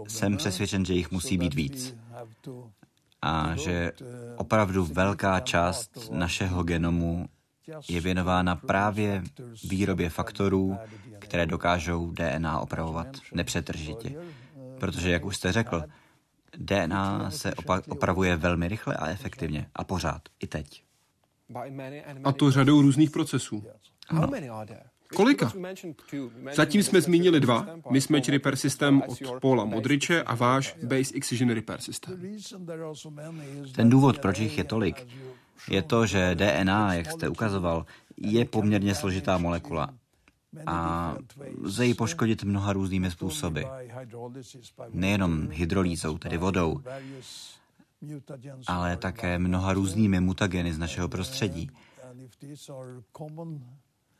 [0.08, 1.96] Jsem přesvědčen, že jich musí být víc
[3.22, 3.92] a že
[4.36, 7.28] opravdu velká část našeho genomu
[7.88, 9.22] je věnována právě
[9.64, 10.78] výrobě faktorů,
[11.18, 14.14] které dokážou DNA opravovat nepřetržitě.
[14.80, 15.82] Protože, jak už jste řekl,
[16.56, 17.54] DNA se
[17.88, 20.84] opravuje velmi rychle a efektivně a pořád, i teď.
[22.24, 23.64] A to řadou různých procesů.
[24.08, 24.30] Ano.
[25.14, 25.52] Kolika?
[26.52, 31.80] Zatím jsme zmínili dva, Mismatch Repair System od Paula Modriče a váš Base Excision Repair
[31.80, 32.36] System.
[33.74, 35.06] Ten důvod, proč jich je tolik,
[35.70, 39.94] je to, že DNA, jak jste ukazoval, je poměrně složitá molekula
[40.66, 41.16] a
[41.62, 43.62] lze ji poškodit mnoha různými způsoby.
[44.92, 46.80] Nejenom hydrolízou, tedy vodou,
[48.66, 51.70] ale také mnoha různými mutageny z našeho prostředí.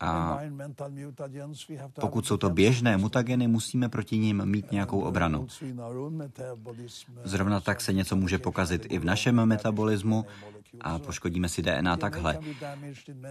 [0.01, 0.41] A
[2.01, 5.47] pokud jsou to běžné mutageny, musíme proti ním mít nějakou obranu.
[7.25, 10.25] Zrovna tak se něco může pokazit i v našem metabolismu
[10.81, 12.39] a poškodíme si DNA takhle.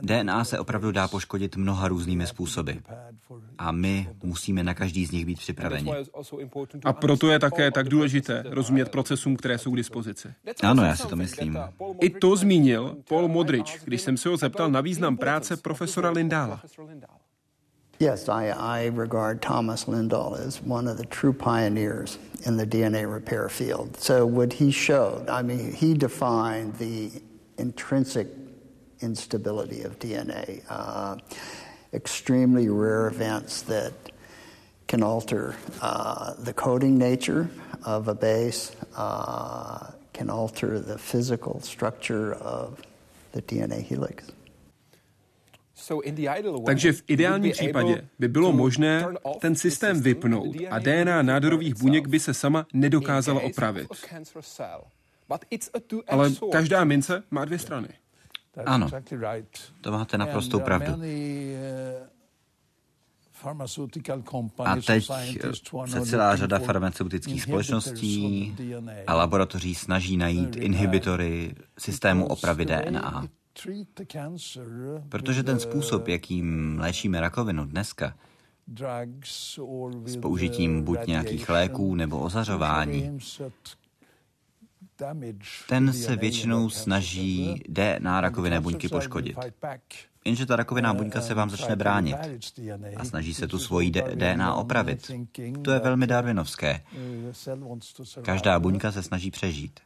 [0.02, 2.72] DNA se opravdu dá poškodit mnoha různými způsoby.
[3.58, 5.92] A my musíme na každý z nich být připraveni.
[6.84, 10.34] A proto je také tak důležité rozumět procesům, které jsou k dispozici.
[10.64, 11.58] Ano, já si to myslím.
[12.02, 16.59] I to zmínil Paul Modrič, když jsem se ho zeptal na význam práce profesora Lindála.
[18.00, 23.12] Yes, I, I regard Thomas Lindahl as one of the true pioneers in the DNA
[23.12, 23.98] repair field.
[23.98, 27.12] So, what he showed, I mean, he defined the
[27.58, 28.28] intrinsic
[29.02, 31.18] instability of DNA, uh,
[31.94, 33.94] extremely rare events that
[34.88, 37.50] can alter uh, the coding nature
[37.84, 42.82] of a base, uh, can alter the physical structure of
[43.34, 44.32] the DNA helix.
[46.66, 49.06] Takže v ideálním případě by bylo možné
[49.40, 53.88] ten systém vypnout a DNA nádorových buněk by se sama nedokázala opravit.
[56.08, 57.88] Ale každá mince má dvě strany.
[58.66, 58.90] Ano,
[59.82, 60.94] to máte naprostou pravdu.
[64.66, 65.10] A teď
[65.86, 68.56] se celá řada farmaceutických společností
[69.08, 73.28] a laboratoří snaží najít inhibitory systému opravy DNA.
[75.10, 78.16] Protože ten způsob, jakým léčíme rakovinu dneska,
[80.06, 83.20] s použitím buď nějakých léků nebo ozařování,
[85.68, 89.38] ten se většinou snaží DNA rakovinné buňky poškodit.
[90.26, 92.18] Jenže ta rakovinná buňka se vám začne bránit
[92.98, 95.12] a snaží se tu svoji DNA opravit.
[95.64, 96.82] To je velmi darwinovské.
[98.22, 99.80] Každá buňka se snaží přežít.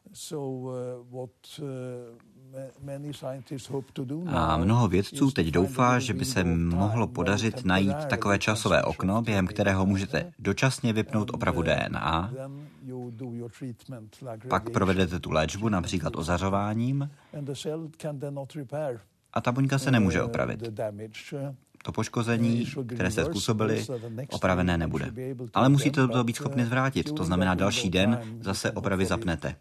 [4.27, 9.47] A mnoho vědců teď doufá, že by se mohlo podařit najít takové časové okno, během
[9.47, 12.33] kterého můžete dočasně vypnout opravu DNA,
[14.49, 17.09] pak provedete tu léčbu například ozařováním.
[19.33, 20.63] A ta buňka se nemůže opravit.
[21.84, 23.86] To poškození, které jste způsobili,
[24.29, 25.11] opravené nebude.
[25.53, 27.11] Ale musíte to být schopni zvrátit.
[27.11, 29.55] To znamená, další den zase opravy zapnete.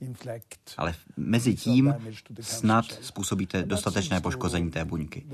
[0.76, 1.94] Ale mezi tím
[2.40, 5.26] snad způsobíte dostatečné poškození té buňky.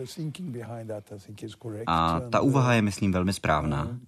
[1.86, 3.98] A ta úvaha je, myslím, velmi správná.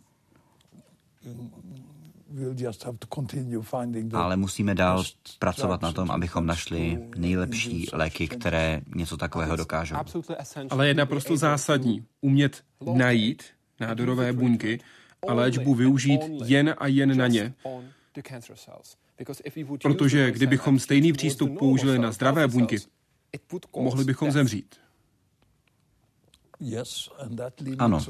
[4.12, 5.04] Ale musíme dál
[5.38, 9.96] pracovat na tom, abychom našli nejlepší léky, které něco takového dokážou.
[10.70, 12.64] Ale je naprosto zásadní umět
[12.94, 13.42] najít
[13.80, 14.80] nádorové buňky
[15.28, 17.54] a léčbu využít jen a jen na ně.
[19.82, 22.76] Protože kdybychom stejný přístup použili na zdravé buňky,
[23.76, 24.76] mohli bychom zemřít.
[27.78, 28.00] Ano.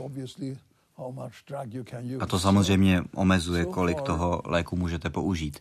[2.21, 5.61] A to samozřejmě omezuje, kolik toho léku můžete použít.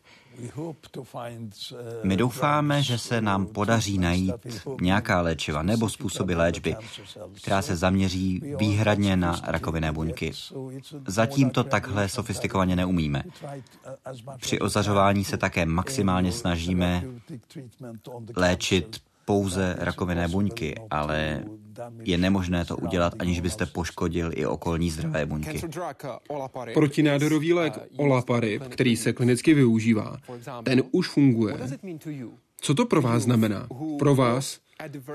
[2.04, 4.36] My doufáme, že se nám podaří najít
[4.82, 6.76] nějaká léčiva nebo způsoby léčby,
[7.42, 10.32] která se zaměří výhradně na rakovinné buňky.
[11.08, 13.24] Zatím to takhle sofistikovaně neumíme.
[14.38, 17.04] Při ozařování se také maximálně snažíme
[18.36, 21.44] léčit pouze rakovinné buňky, ale
[22.04, 25.62] je nemožné to udělat, aniž byste poškodil i okolní zdravé buňky.
[26.74, 30.18] Protinádorový lék olaparib, který se klinicky využívá,
[30.64, 31.58] ten už funguje.
[32.62, 33.68] Co to pro vás znamená?
[34.00, 34.60] Pro vás,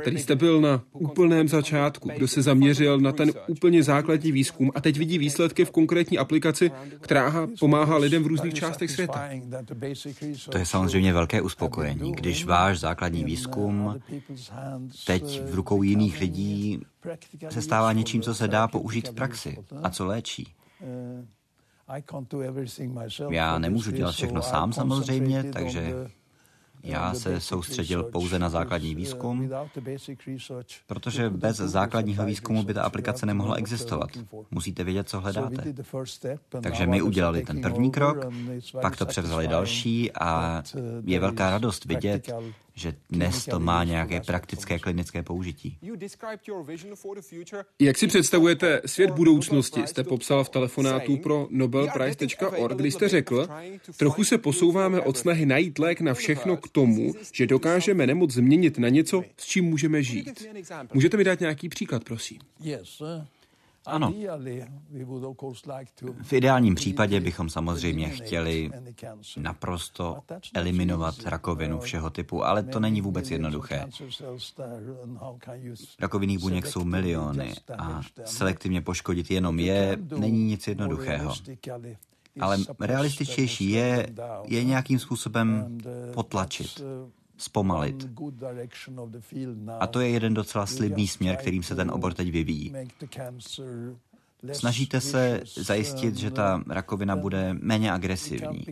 [0.01, 4.81] který jste byl na úplném začátku, kdo se zaměřil na ten úplně základní výzkum a
[4.81, 9.29] teď vidí výsledky v konkrétní aplikaci, která pomáhá lidem v různých částech světa.
[10.51, 14.01] To je samozřejmě velké uspokojení, když váš základní výzkum
[15.07, 16.81] teď v rukou jiných lidí
[17.49, 20.55] se stává něčím, co se dá použít v praxi a co léčí.
[23.31, 25.95] Já nemůžu dělat všechno sám samozřejmě, takže
[26.85, 29.51] já se soustředil pouze na základní výzkum,
[30.87, 34.11] protože bez základního výzkumu by ta aplikace nemohla existovat.
[34.51, 35.75] Musíte vědět, co hledáte.
[36.63, 38.27] Takže my udělali ten první krok,
[38.83, 40.63] pak to převzali další a
[41.05, 42.33] je velká radost vidět,
[42.75, 45.79] že dnes to má nějaké praktické klinické použití.
[47.81, 53.49] Jak si představujete svět budoucnosti, jste popsal v telefonátu pro nobelprize.org, kdy jste řekl,
[53.97, 58.79] trochu se posouváme od snahy najít lék na všechno k tomu, že dokážeme nemoc změnit
[58.79, 60.47] na něco, s čím můžeme žít.
[60.95, 62.39] Můžete mi dát nějaký příklad, prosím?
[63.87, 64.15] Ano.
[66.23, 68.71] V ideálním případě bychom samozřejmě chtěli
[69.37, 70.19] naprosto
[70.55, 73.87] eliminovat rakovinu všeho typu, ale to není vůbec jednoduché.
[76.01, 81.35] Rakovinných buněk jsou miliony a selektivně poškodit jenom je není nic jednoduchého.
[82.41, 84.07] Ale realističtější je,
[84.45, 85.79] je nějakým způsobem
[86.15, 86.83] potlačit
[87.37, 88.09] zpomalit.
[89.81, 92.73] A to je jeden docela slibný směr, kterým se ten obor teď vyvíjí.
[94.53, 98.65] Snažíte se zajistit, že ta rakovina bude méně agresivní.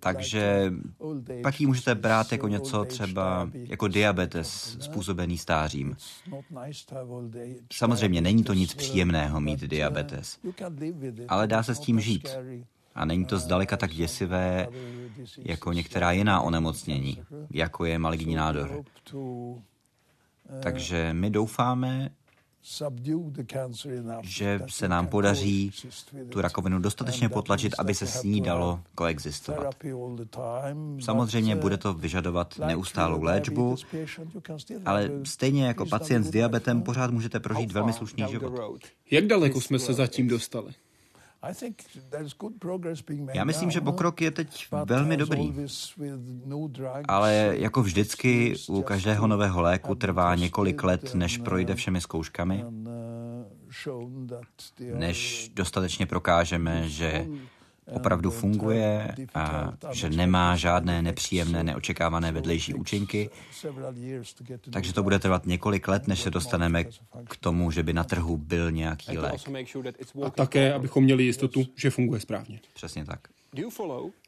[0.00, 0.72] Takže
[1.42, 5.96] pak ji můžete brát jako něco třeba jako diabetes způsobený stářím.
[7.72, 10.38] Samozřejmě není to nic příjemného mít diabetes,
[11.28, 12.28] ale dá se s tím žít.
[12.94, 14.68] A není to zdaleka tak děsivé
[15.38, 18.84] jako některá jiná onemocnění, jako je maligní nádor.
[20.62, 22.10] Takže my doufáme,
[24.22, 25.70] že se nám podaří
[26.28, 29.74] tu rakovinu dostatečně potlačit, aby se s ní dalo koexistovat.
[31.00, 33.76] Samozřejmě bude to vyžadovat neustálou léčbu,
[34.84, 38.78] ale stejně jako pacient s diabetem pořád můžete prožít velmi slušný život.
[39.10, 40.72] Jak daleko jsme se zatím dostali?
[43.34, 45.54] Já myslím, že pokrok je teď velmi dobrý.
[47.08, 52.64] Ale jako vždycky u každého nového léku trvá několik let, než projde všemi zkouškami,
[54.94, 57.26] než dostatečně prokážeme, že
[57.86, 63.30] opravdu funguje a že nemá žádné nepříjemné, neočekávané vedlejší účinky.
[64.72, 66.84] Takže to bude trvat několik let, než se dostaneme
[67.28, 69.40] k tomu, že by na trhu byl nějaký lék.
[70.24, 72.60] A také, abychom měli jistotu, že funguje správně.
[72.74, 73.20] Přesně tak.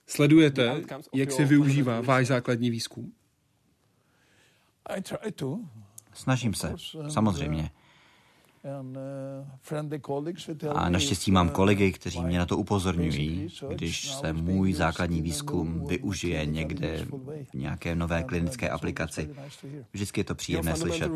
[0.06, 0.82] Sledujete,
[1.14, 3.12] jak se využívá váš základní výzkum?
[6.12, 6.74] Snažím se,
[7.08, 7.70] samozřejmě.
[10.74, 15.20] A me naštěstí mám uh, kolegy, kteří mě na to upozorňují, když se můj základní
[15.20, 17.06] a výzkum využije někde
[17.50, 19.30] v nějaké nové uh, klinické aplikaci.
[19.92, 21.10] Vždycky je to příjemné slyšet.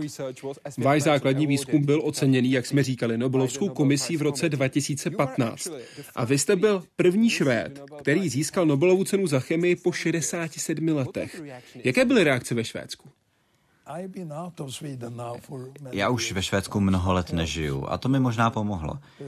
[0.79, 5.69] Váš základní výzkum byl oceněný, jak jsme říkali, Nobelovskou komisí v roce 2015.
[6.15, 11.43] A vy jste byl první Švéd, který získal Nobelovu cenu za chemii po 67 letech.
[11.85, 13.09] Jaké byly reakce ve Švédsku?
[15.93, 18.99] Já už ve Švédsku mnoho let nežiju a to mi možná pomohlo.
[19.21, 19.27] Uh,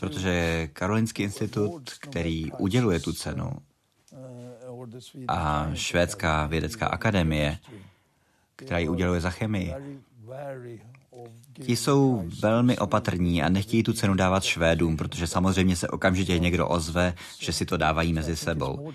[0.00, 3.50] protože Karolinský institut, který uděluje tu cenu,
[4.12, 4.86] uh,
[5.28, 7.58] a Švédská vědecká akademie,
[8.56, 9.74] která ji uděluje za chemii,
[11.64, 16.68] Ti jsou velmi opatrní a nechtějí tu cenu dávat Švédům, protože samozřejmě se okamžitě někdo
[16.68, 18.92] ozve, že si to dávají mezi sebou.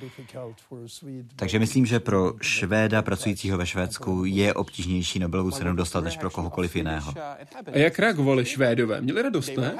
[1.35, 6.29] Takže myslím, že pro Švéda pracujícího ve Švédsku je obtížnější Nobelovu cenu dostat než pro
[6.29, 7.13] kohokoliv jiného.
[7.73, 9.01] A jak reagovali Švédové?
[9.01, 9.75] Měli radost, ne?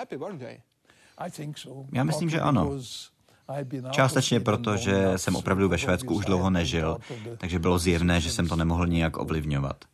[1.93, 2.79] Já myslím, že ano.
[3.91, 6.97] Částečně proto, že jsem opravdu ve Švédsku už dlouho nežil,
[7.37, 9.85] takže bylo zjevné, že jsem to nemohl nijak ovlivňovat,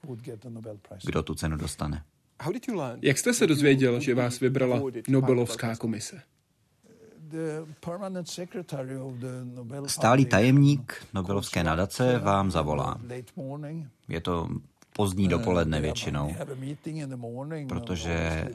[1.03, 2.03] kdo tu cenu dostane.
[3.01, 6.21] Jak jste se dozvěděl, že vás vybrala Nobelovská komise?
[7.19, 13.01] The permanent secretary of the Nobel Stálý Foundation tajemník Nobelovské nadace vám zavolá.
[14.07, 14.49] Je to
[14.93, 16.35] pozdní dopoledne Uh, they většinou,
[17.15, 18.47] morning, protože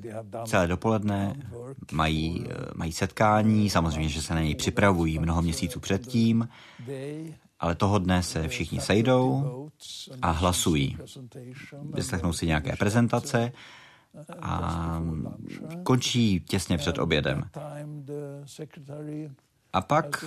[0.45, 1.37] celé dopoledne
[1.93, 6.49] mají, eh, mají setkání, samozřejmě, že se na něj připravují mnoho měsíců předtím,
[7.63, 9.71] ale toho dne se všichni sejdou
[10.23, 10.99] a hlasují.
[11.95, 13.53] Vyslechnou si nějaké prezentace
[14.43, 15.03] a
[15.83, 17.45] končí těsně před obědem.
[19.73, 20.25] A pak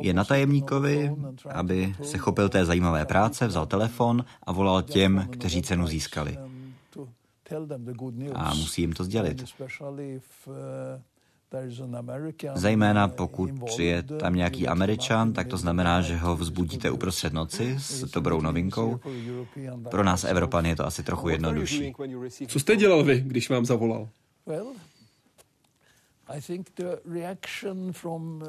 [0.00, 1.16] je na tajemníkovi,
[1.54, 6.38] aby se chopil té zajímavé práce, vzal telefon a volal těm, kteří cenu získali.
[8.34, 9.44] A musí jim to sdělit.
[12.54, 18.04] Zejména pokud je tam nějaký Američan, tak to znamená, že ho vzbudíte uprostřed noci s
[18.10, 19.00] dobrou novinkou.
[19.90, 21.94] Pro nás Evropany je to asi trochu jednodušší.
[22.46, 24.08] Co jste dělal vy, když vám zavolal?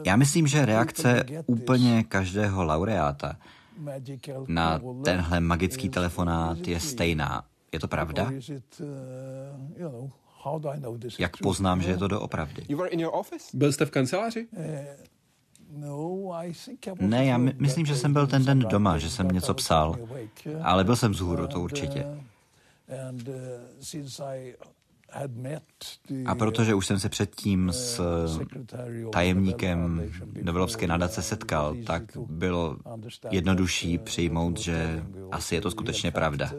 [0.05, 3.37] Já myslím, že reakce úplně každého laureáta
[4.47, 7.43] na tenhle magický telefonát je stejná.
[7.71, 8.31] Je to pravda?
[11.19, 12.65] Jak poznám, že je to doopravdy?
[13.53, 14.47] Byl jste v kanceláři?
[16.99, 19.97] Ne, já my, myslím, že jsem byl ten den doma, že jsem něco psal,
[20.61, 22.05] ale byl jsem vzhůru, to určitě.
[26.25, 28.01] A protože už jsem se předtím s
[29.11, 30.11] tajemníkem
[30.43, 32.77] Nobelovské nadace setkal, tak bylo
[33.31, 36.51] jednodušší přijmout, že asi je to skutečně pravda.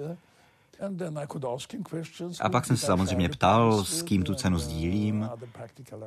[2.41, 5.29] A pak jsem se samozřejmě ptal, s kým tu cenu sdílím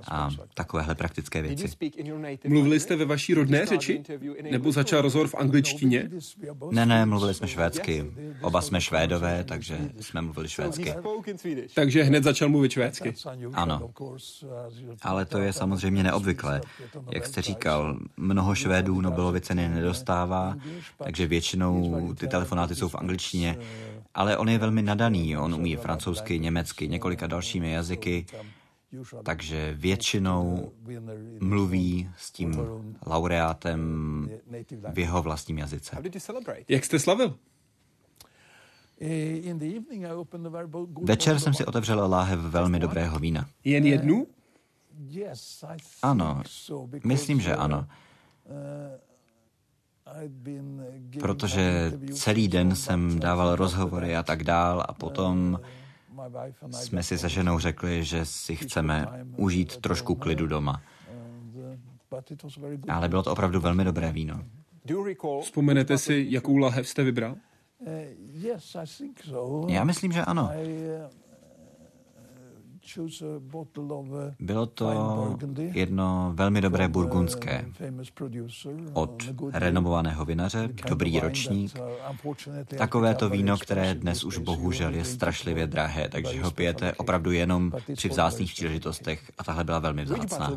[0.08, 1.68] a takovéhle praktické věci.
[2.48, 4.04] Mluvili jste ve vaší rodné řeči?
[4.52, 6.10] Nebo začal rozhovor v angličtině?
[6.72, 8.06] Ne, ne, mluvili jsme švédsky.
[8.42, 10.94] Oba jsme švédové, takže jsme mluvili švédsky.
[11.76, 13.14] Takže hned začal mluvit švédsky.
[13.54, 13.90] Ano.
[15.02, 16.62] Ale to je samozřejmě neobvyklé.
[17.12, 20.56] Jak jste říkal, mnoho Švédů Nobelovy ceny nedostává,
[21.04, 23.58] takže většinou ty telefonáty jsou v angličtině,
[24.14, 28.26] ale on je velmi nadaný, on umí francouzsky, německy, několika dalšími jazyky,
[29.24, 30.72] takže většinou
[31.42, 32.56] mluví s tím
[33.06, 34.30] laureátem
[34.94, 35.98] v jeho vlastním jazyce.
[36.68, 37.38] Jak jste slavil?
[41.02, 43.50] Večer jsem si otevřel láhev velmi dobrého vína.
[43.64, 44.28] Jen jednu?
[46.02, 46.42] Ano,
[47.06, 47.88] myslím, že ano.
[51.20, 55.60] Protože celý den jsem dával rozhovory a tak dál a potom
[56.72, 60.82] jsme si se ženou řekli, že si chceme užít trošku klidu doma.
[62.88, 64.44] Ale bylo to opravdu velmi dobré víno.
[65.42, 67.36] Vzpomenete si, jakou lahev jste vybral?
[69.68, 70.52] Já myslím, že ano.
[74.40, 75.38] Bylo to
[75.74, 77.66] jedno velmi dobré burgundské
[78.94, 79.24] od
[79.54, 81.74] renomovaného vinaře, dobrý ročník.
[82.78, 87.72] Takové to víno, které dnes už bohužel je strašlivě drahé, takže ho pijete opravdu jenom
[87.96, 90.52] při vzácných příležitostech a tahle byla velmi vzácná.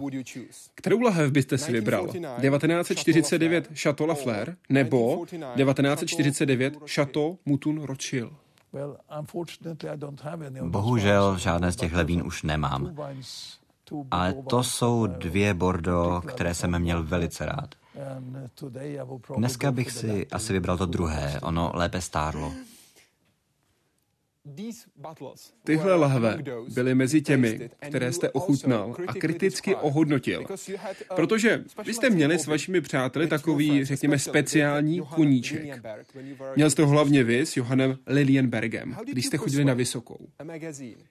[0.74, 2.06] Kterou lahev byste si vybral?
[2.06, 8.32] 1949 Chateau Lafleur nebo 1949 Chateau Mouton Rothschild?
[10.62, 12.96] Bohužel žádné z těchhle vín už nemám.
[14.10, 17.74] Ale to jsou dvě Bordeaux, které jsem měl velice rád.
[19.36, 22.52] Dneska bych si asi vybral to druhé, ono lépe stárlo.
[25.64, 26.38] Tyhle lahve
[26.74, 30.44] byly mezi těmi, které jste ochutnal a kriticky ohodnotil.
[31.16, 35.82] Protože vy jste měli s vašimi přáteli takový, řekněme, speciální koníček.
[36.56, 40.28] Měl jste ho hlavně vy s Johannem Lilienbergem, když jste chodili na Vysokou.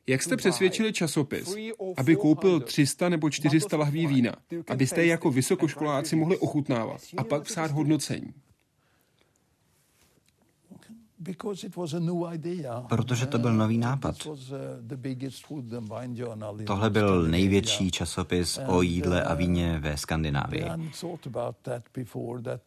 [0.08, 1.56] Jak jste přesvědčili časopis,
[1.98, 4.36] aby koupil 300 nebo 400 lahví vína,
[4.68, 8.34] abyste je jako vysokoškoláci mohli ochutnávat a pak psát hodnocení?
[12.90, 14.16] Protože to byl nový nápad.
[16.66, 20.66] Tohle byl největší časopis o jídle a víně ve Skandinávii.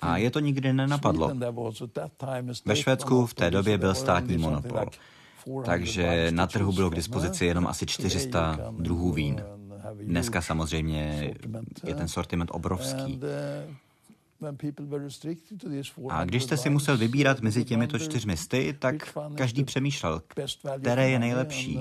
[0.00, 1.32] A je to nikdy nenapadlo.
[2.64, 4.84] Ve Švédsku v té době byl státní monopol,
[5.64, 9.42] takže na trhu bylo k dispozici jenom asi 400 druhů vín.
[10.02, 11.34] Dneska samozřejmě
[11.86, 13.20] je ten sortiment obrovský.
[16.08, 20.22] A když jste si musel vybírat mezi těmito čtyřmi sty, tak každý přemýšlel,
[20.80, 21.80] které je nejlepší,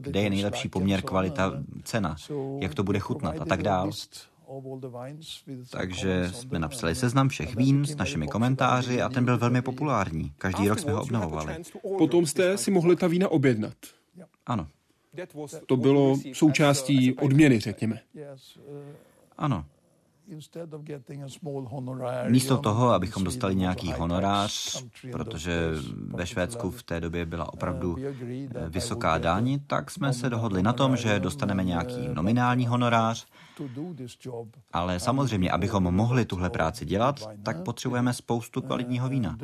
[0.00, 2.16] kde je nejlepší poměr kvalita cena,
[2.60, 3.90] jak to bude chutnat a tak dál.
[5.70, 10.32] Takže jsme napsali seznam všech vín s našimi komentáři a ten byl velmi populární.
[10.38, 11.56] Každý rok jsme ho obnovovali.
[11.98, 13.74] Potom jste si mohli ta vína objednat.
[14.46, 14.68] Ano.
[15.66, 18.00] To bylo součástí odměny, řekněme.
[19.38, 19.64] Ano.
[22.28, 25.70] Místo toho, abychom dostali nějaký honorář, protože
[26.06, 30.72] ve Švédsku v té době byla opravdu eh, vysoká daň, tak jsme se dohodli na
[30.72, 33.26] tom, že dostaneme nějaký nominální honorář,
[34.72, 39.38] ale samozřejmě, abychom mohli tuhle práci dělat, tak potřebujeme spoustu kvalitního vína.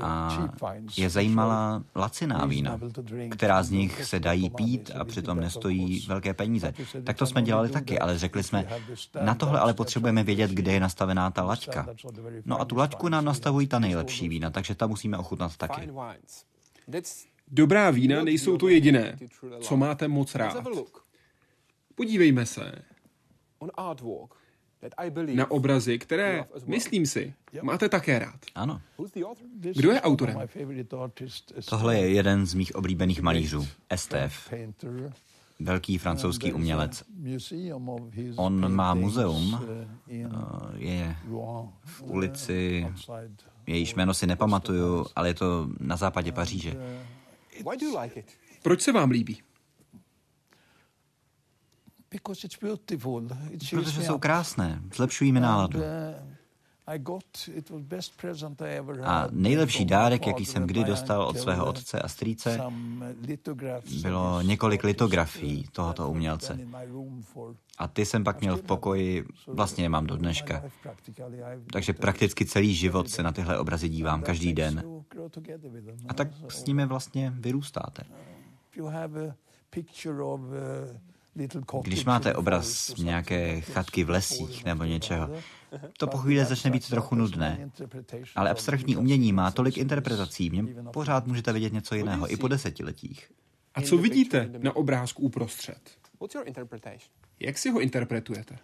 [0.00, 0.48] A
[0.96, 2.80] je zajímala laciná vína,
[3.30, 6.74] která z nich se dají pít a přitom nestojí velké peníze.
[7.04, 8.66] Tak to jsme dělali taky, ale řekli jsme,
[9.24, 11.86] na tohle ale potřebujeme vědět, kde je nastavená ta laťka.
[12.44, 15.90] No a tu laťku nám nastavují ta nejlepší vína, takže ta musíme ochutnat taky.
[17.48, 19.18] Dobrá vína nejsou to jediné,
[19.60, 20.66] co máte moc rád.
[21.94, 22.72] Podívejme se
[25.34, 28.40] na obrazy, které, myslím si, máte také rád.
[28.54, 28.80] Ano.
[29.74, 30.38] Kdo je autorem?
[31.68, 34.52] Tohle je jeden z mých oblíbených malířů, STF.
[35.60, 37.04] Velký francouzský umělec.
[38.36, 39.60] On má muzeum,
[40.10, 40.20] eh,
[40.76, 41.16] je
[41.84, 42.86] v ulici,
[43.66, 46.74] jejíž jméno si nepamatuju, ale je to na západě Paříže.
[48.62, 49.38] Proč se vám líbí?
[53.70, 55.80] Protože jsou krásné, zlepšují mi náladu.
[59.02, 62.60] A nejlepší dárek, jaký jsem kdy dostal od svého otce a strýce,
[64.02, 66.58] bylo několik litografií tohoto umělce.
[67.78, 70.62] A ty jsem pak měl v pokoji, vlastně je mám do dneška.
[71.72, 74.82] Takže prakticky celý život se na tyhle obrazy dívám každý den.
[76.08, 78.02] A tak s nimi vlastně vyrůstáte.
[81.82, 85.30] Když máte obraz nějaké chatky v lesích nebo něčeho,
[85.98, 87.70] to po chvíli začne být trochu nudné.
[88.36, 93.32] Ale abstraktní umění má tolik interpretací, mě pořád můžete vidět něco jiného, i po desetiletích.
[93.74, 95.90] A co vidíte na obrázku uprostřed?
[97.40, 98.58] Jak si ho interpretujete?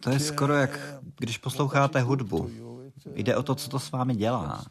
[0.00, 0.80] To je skoro jak
[1.18, 2.50] když posloucháte hudbu.
[3.14, 4.64] Jde o to, co to s vámi dělá.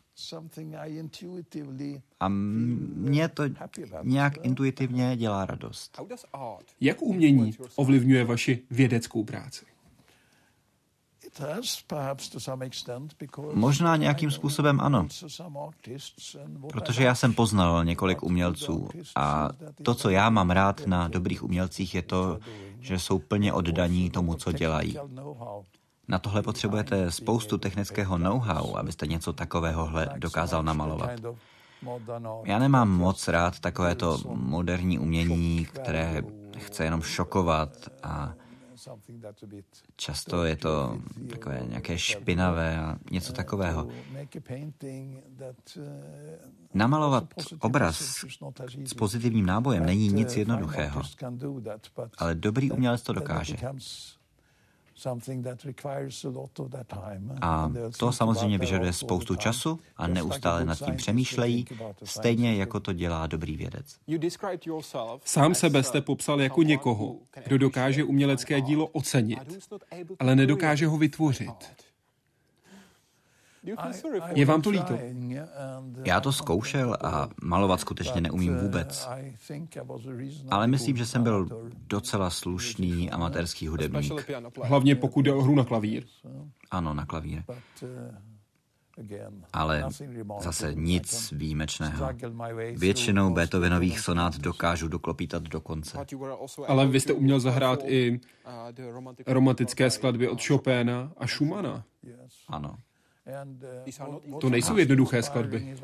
[2.20, 3.44] A mně to
[4.04, 6.00] nějak intuitivně dělá radost.
[6.82, 9.66] Jak umění ovlivňuje vaši vědeckou práci?
[13.54, 15.08] Možná nějakým způsobem ano,
[16.70, 19.50] protože já jsem poznal několik umělců a
[19.84, 22.40] to, co já mám rád na dobrých umělcích, je to,
[22.80, 24.98] že jsou plně oddaní tomu, co dělají.
[26.08, 31.10] Na tohle potřebujete spoustu technického know-how, abyste něco takového dokázal namalovat.
[32.44, 36.22] Já nemám moc rád takovéto moderní umění, které
[36.58, 37.70] chce jenom šokovat
[38.04, 38.34] a
[39.96, 40.98] často je to
[41.30, 43.88] takové nějaké špinavé a něco takového.
[46.74, 48.26] Namalovat obraz
[48.86, 51.02] s pozitivním nábojem není nic jednoduchého,
[52.18, 53.58] ale dobrý umělec to dokáže.
[57.42, 61.66] A to samozřejmě vyžaduje spoustu času a neustále nad tím přemýšlejí,
[62.04, 63.98] stejně jako to dělá dobrý vědec.
[65.26, 69.70] Sám sebe jste popsal jako někoho, kdo dokáže umělecké dílo ocenit,
[70.20, 71.72] ale nedokáže ho vytvořit.
[74.34, 74.98] Je vám to líto?
[76.06, 79.10] Já to zkoušel a malovat skutečně neumím vůbec.
[80.52, 84.32] Ale myslím, že jsem byl docela slušný amatérský hudebník.
[84.64, 86.04] Hlavně pokud jde o hru na klavír.
[86.72, 87.44] Ano, na klavír.
[89.54, 89.86] Ale
[90.40, 92.10] zase nic výjimečného.
[92.78, 96.06] Většinou Beethovenových sonát dokážu doklopítat do konce.
[96.68, 98.20] Ale vy jste uměl zahrát i
[99.28, 101.84] romantické skladby od Chopina a Schumana.
[102.48, 102.76] Ano.
[104.42, 105.76] To nejsou jednoduché skladby.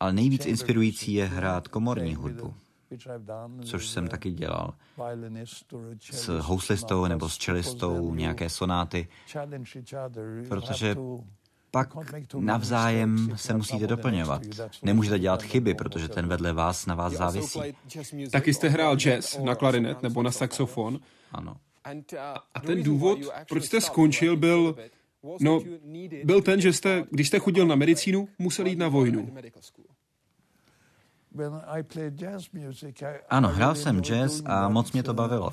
[0.00, 2.54] Ale nejvíc inspirující je hrát komorní hudbu,
[3.64, 4.74] což jsem taky dělal.
[6.10, 9.08] S houslistou nebo s čelistou nějaké sonáty,
[10.48, 10.96] protože
[11.70, 11.94] pak
[12.38, 14.42] navzájem se musíte doplňovat.
[14.82, 17.60] Nemůžete dělat chyby, protože ten vedle vás na vás závisí.
[18.32, 21.00] Taky jste hrál jazz na klarinet nebo na saxofon.
[21.32, 21.56] Ano.
[22.54, 23.18] A ten důvod,
[23.48, 24.76] proč jste skončil, byl,
[25.40, 25.60] no,
[26.24, 29.28] byl ten, že jste, když jste chodil na medicínu, musel jít na vojnu.
[33.30, 35.50] Ano, hrál jsem jazz a moc mě to bavilo.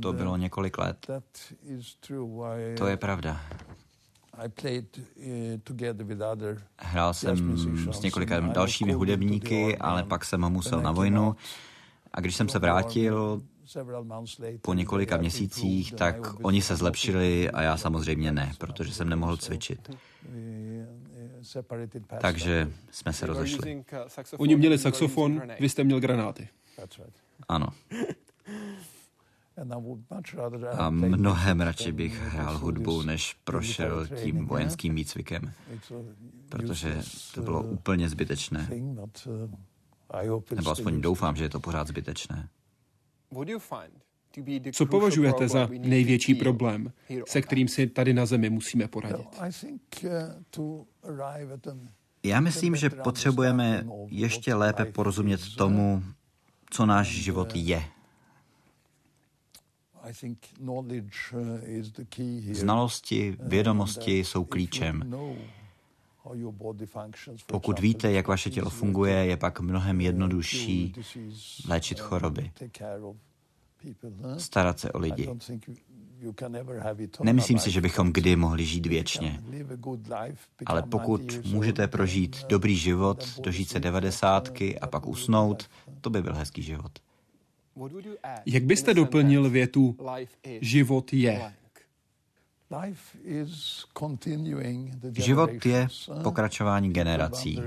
[0.00, 1.06] To bylo několik let.
[2.76, 3.40] To je pravda.
[6.78, 7.56] Hrál jsem
[7.92, 11.36] s několika dalšími hudebníky, ale pak jsem ho musel na vojnu.
[12.12, 13.42] A když jsem se vrátil
[14.60, 19.90] po několika měsících, tak oni se zlepšili a já samozřejmě ne, protože jsem nemohl cvičit.
[22.20, 23.84] Takže jsme se rozešli.
[24.38, 26.48] Oni měli saxofon, vy jste měl granáty.
[27.48, 27.66] Ano.
[30.78, 35.52] A mnohem radši bych hrál hudbu, než prošel tím vojenským výcvikem,
[36.48, 37.02] protože
[37.34, 38.68] to bylo úplně zbytečné.
[40.54, 42.48] Nebo aspoň doufám, že je to pořád zbytečné.
[44.72, 46.92] Co považujete za největší problém,
[47.26, 49.26] se kterým si tady na Zemi musíme poradit?
[52.22, 56.02] Já myslím, že potřebujeme ještě lépe porozumět tomu,
[56.70, 57.84] co náš život je.
[62.52, 65.14] Znalosti, vědomosti jsou klíčem.
[67.46, 70.94] Pokud víte, jak vaše tělo funguje, je pak mnohem jednodušší
[71.68, 72.50] léčit choroby,
[74.38, 75.28] starat se o lidi.
[77.22, 79.42] Nemyslím si, že bychom kdy mohli žít věčně.
[80.66, 85.70] Ale pokud můžete prožít dobrý život, dožít se devadesátky a pak usnout,
[86.00, 86.98] to by byl hezký život.
[88.46, 89.96] Jak byste doplnil větu
[90.60, 91.52] život je?
[95.12, 95.88] Život je
[96.22, 97.62] pokračování generací.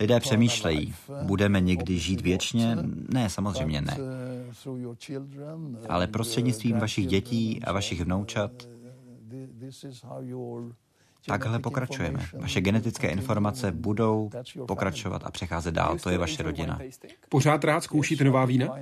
[0.00, 2.76] Lidé přemýšlejí, budeme někdy žít věčně?
[3.08, 3.96] Ne, samozřejmě ne.
[5.88, 8.52] Ale prostřednictvím vašich dětí a vašich vnoučat
[11.26, 12.26] Takhle pokračujeme.
[12.32, 14.30] Vaše genetické informace budou
[14.66, 15.98] pokračovat a přecházet dál.
[15.98, 16.80] To je vaše rodina.
[17.28, 18.78] Pořád rád zkoušíte nová vína?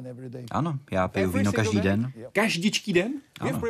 [0.51, 2.13] Ano, já piju víno každý den.
[2.33, 3.13] Každičký den?
[3.41, 3.63] Ano.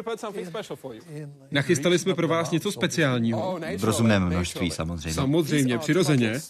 [1.50, 3.58] Nachystali jsme pro vás něco speciálního.
[3.78, 5.14] V rozumném množství samozřejmě.
[5.14, 6.40] Samozřejmě, přirozeně.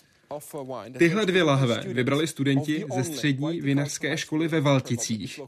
[0.98, 5.40] Tyhle dvě lahve vybrali studenti ze střední vinařské školy ve Valticích,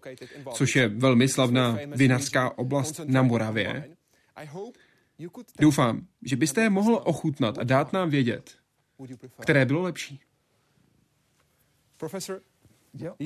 [0.53, 3.89] což je velmi slavná vinařská oblast na Moravě.
[5.61, 8.57] Doufám, že byste je mohl ochutnat a dát nám vědět,
[9.41, 10.21] které bylo lepší.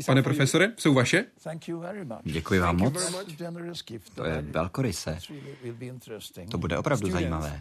[0.07, 1.25] Pane profesore, jsou vaše?
[2.25, 3.15] Děkuji vám moc.
[4.15, 5.19] To je velkoryse.
[6.51, 7.61] To bude opravdu zajímavé.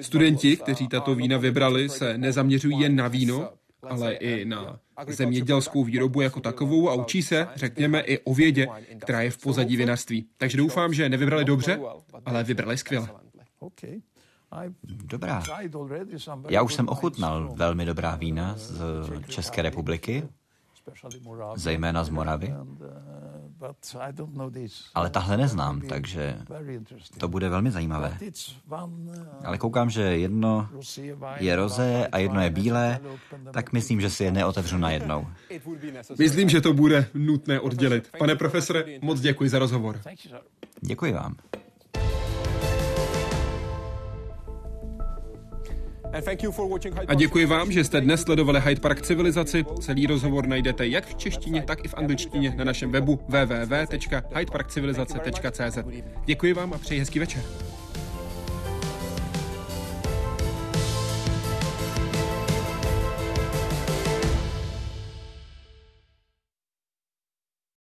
[0.00, 3.52] Studenti, kteří tato vína vybrali, se nezaměřují jen na víno,
[3.82, 8.68] ale i na zemědělskou výrobu jako takovou a učí se, řekněme, i o vědě,
[9.00, 10.28] která je v pozadí vinařství.
[10.36, 11.80] Takže doufám, že nevybrali dobře,
[12.24, 13.08] ale vybrali skvěle.
[15.04, 15.42] Dobrá.
[16.48, 18.80] Já už jsem ochutnal velmi dobrá vína z
[19.28, 20.28] České republiky,
[21.56, 22.54] zejména z Moravy,
[24.94, 26.38] ale tahle neznám, takže
[27.18, 28.18] to bude velmi zajímavé.
[29.44, 30.68] Ale koukám, že jedno
[31.38, 33.00] je rozé a jedno je bílé,
[33.52, 35.26] tak myslím, že si je neotevřu najednou.
[36.18, 38.10] Myslím, že to bude nutné oddělit.
[38.18, 40.00] Pane profesore, moc děkuji za rozhovor.
[40.80, 41.36] Děkuji vám.
[47.08, 49.64] A děkuji vám, že jste dnes sledovali Hyde Park Civilizaci.
[49.80, 55.78] Celý rozhovor najdete jak v češtině, tak i v angličtině na našem webu www.hydeparkcivilizace.cz.
[56.24, 57.42] Děkuji vám a přeji hezký večer.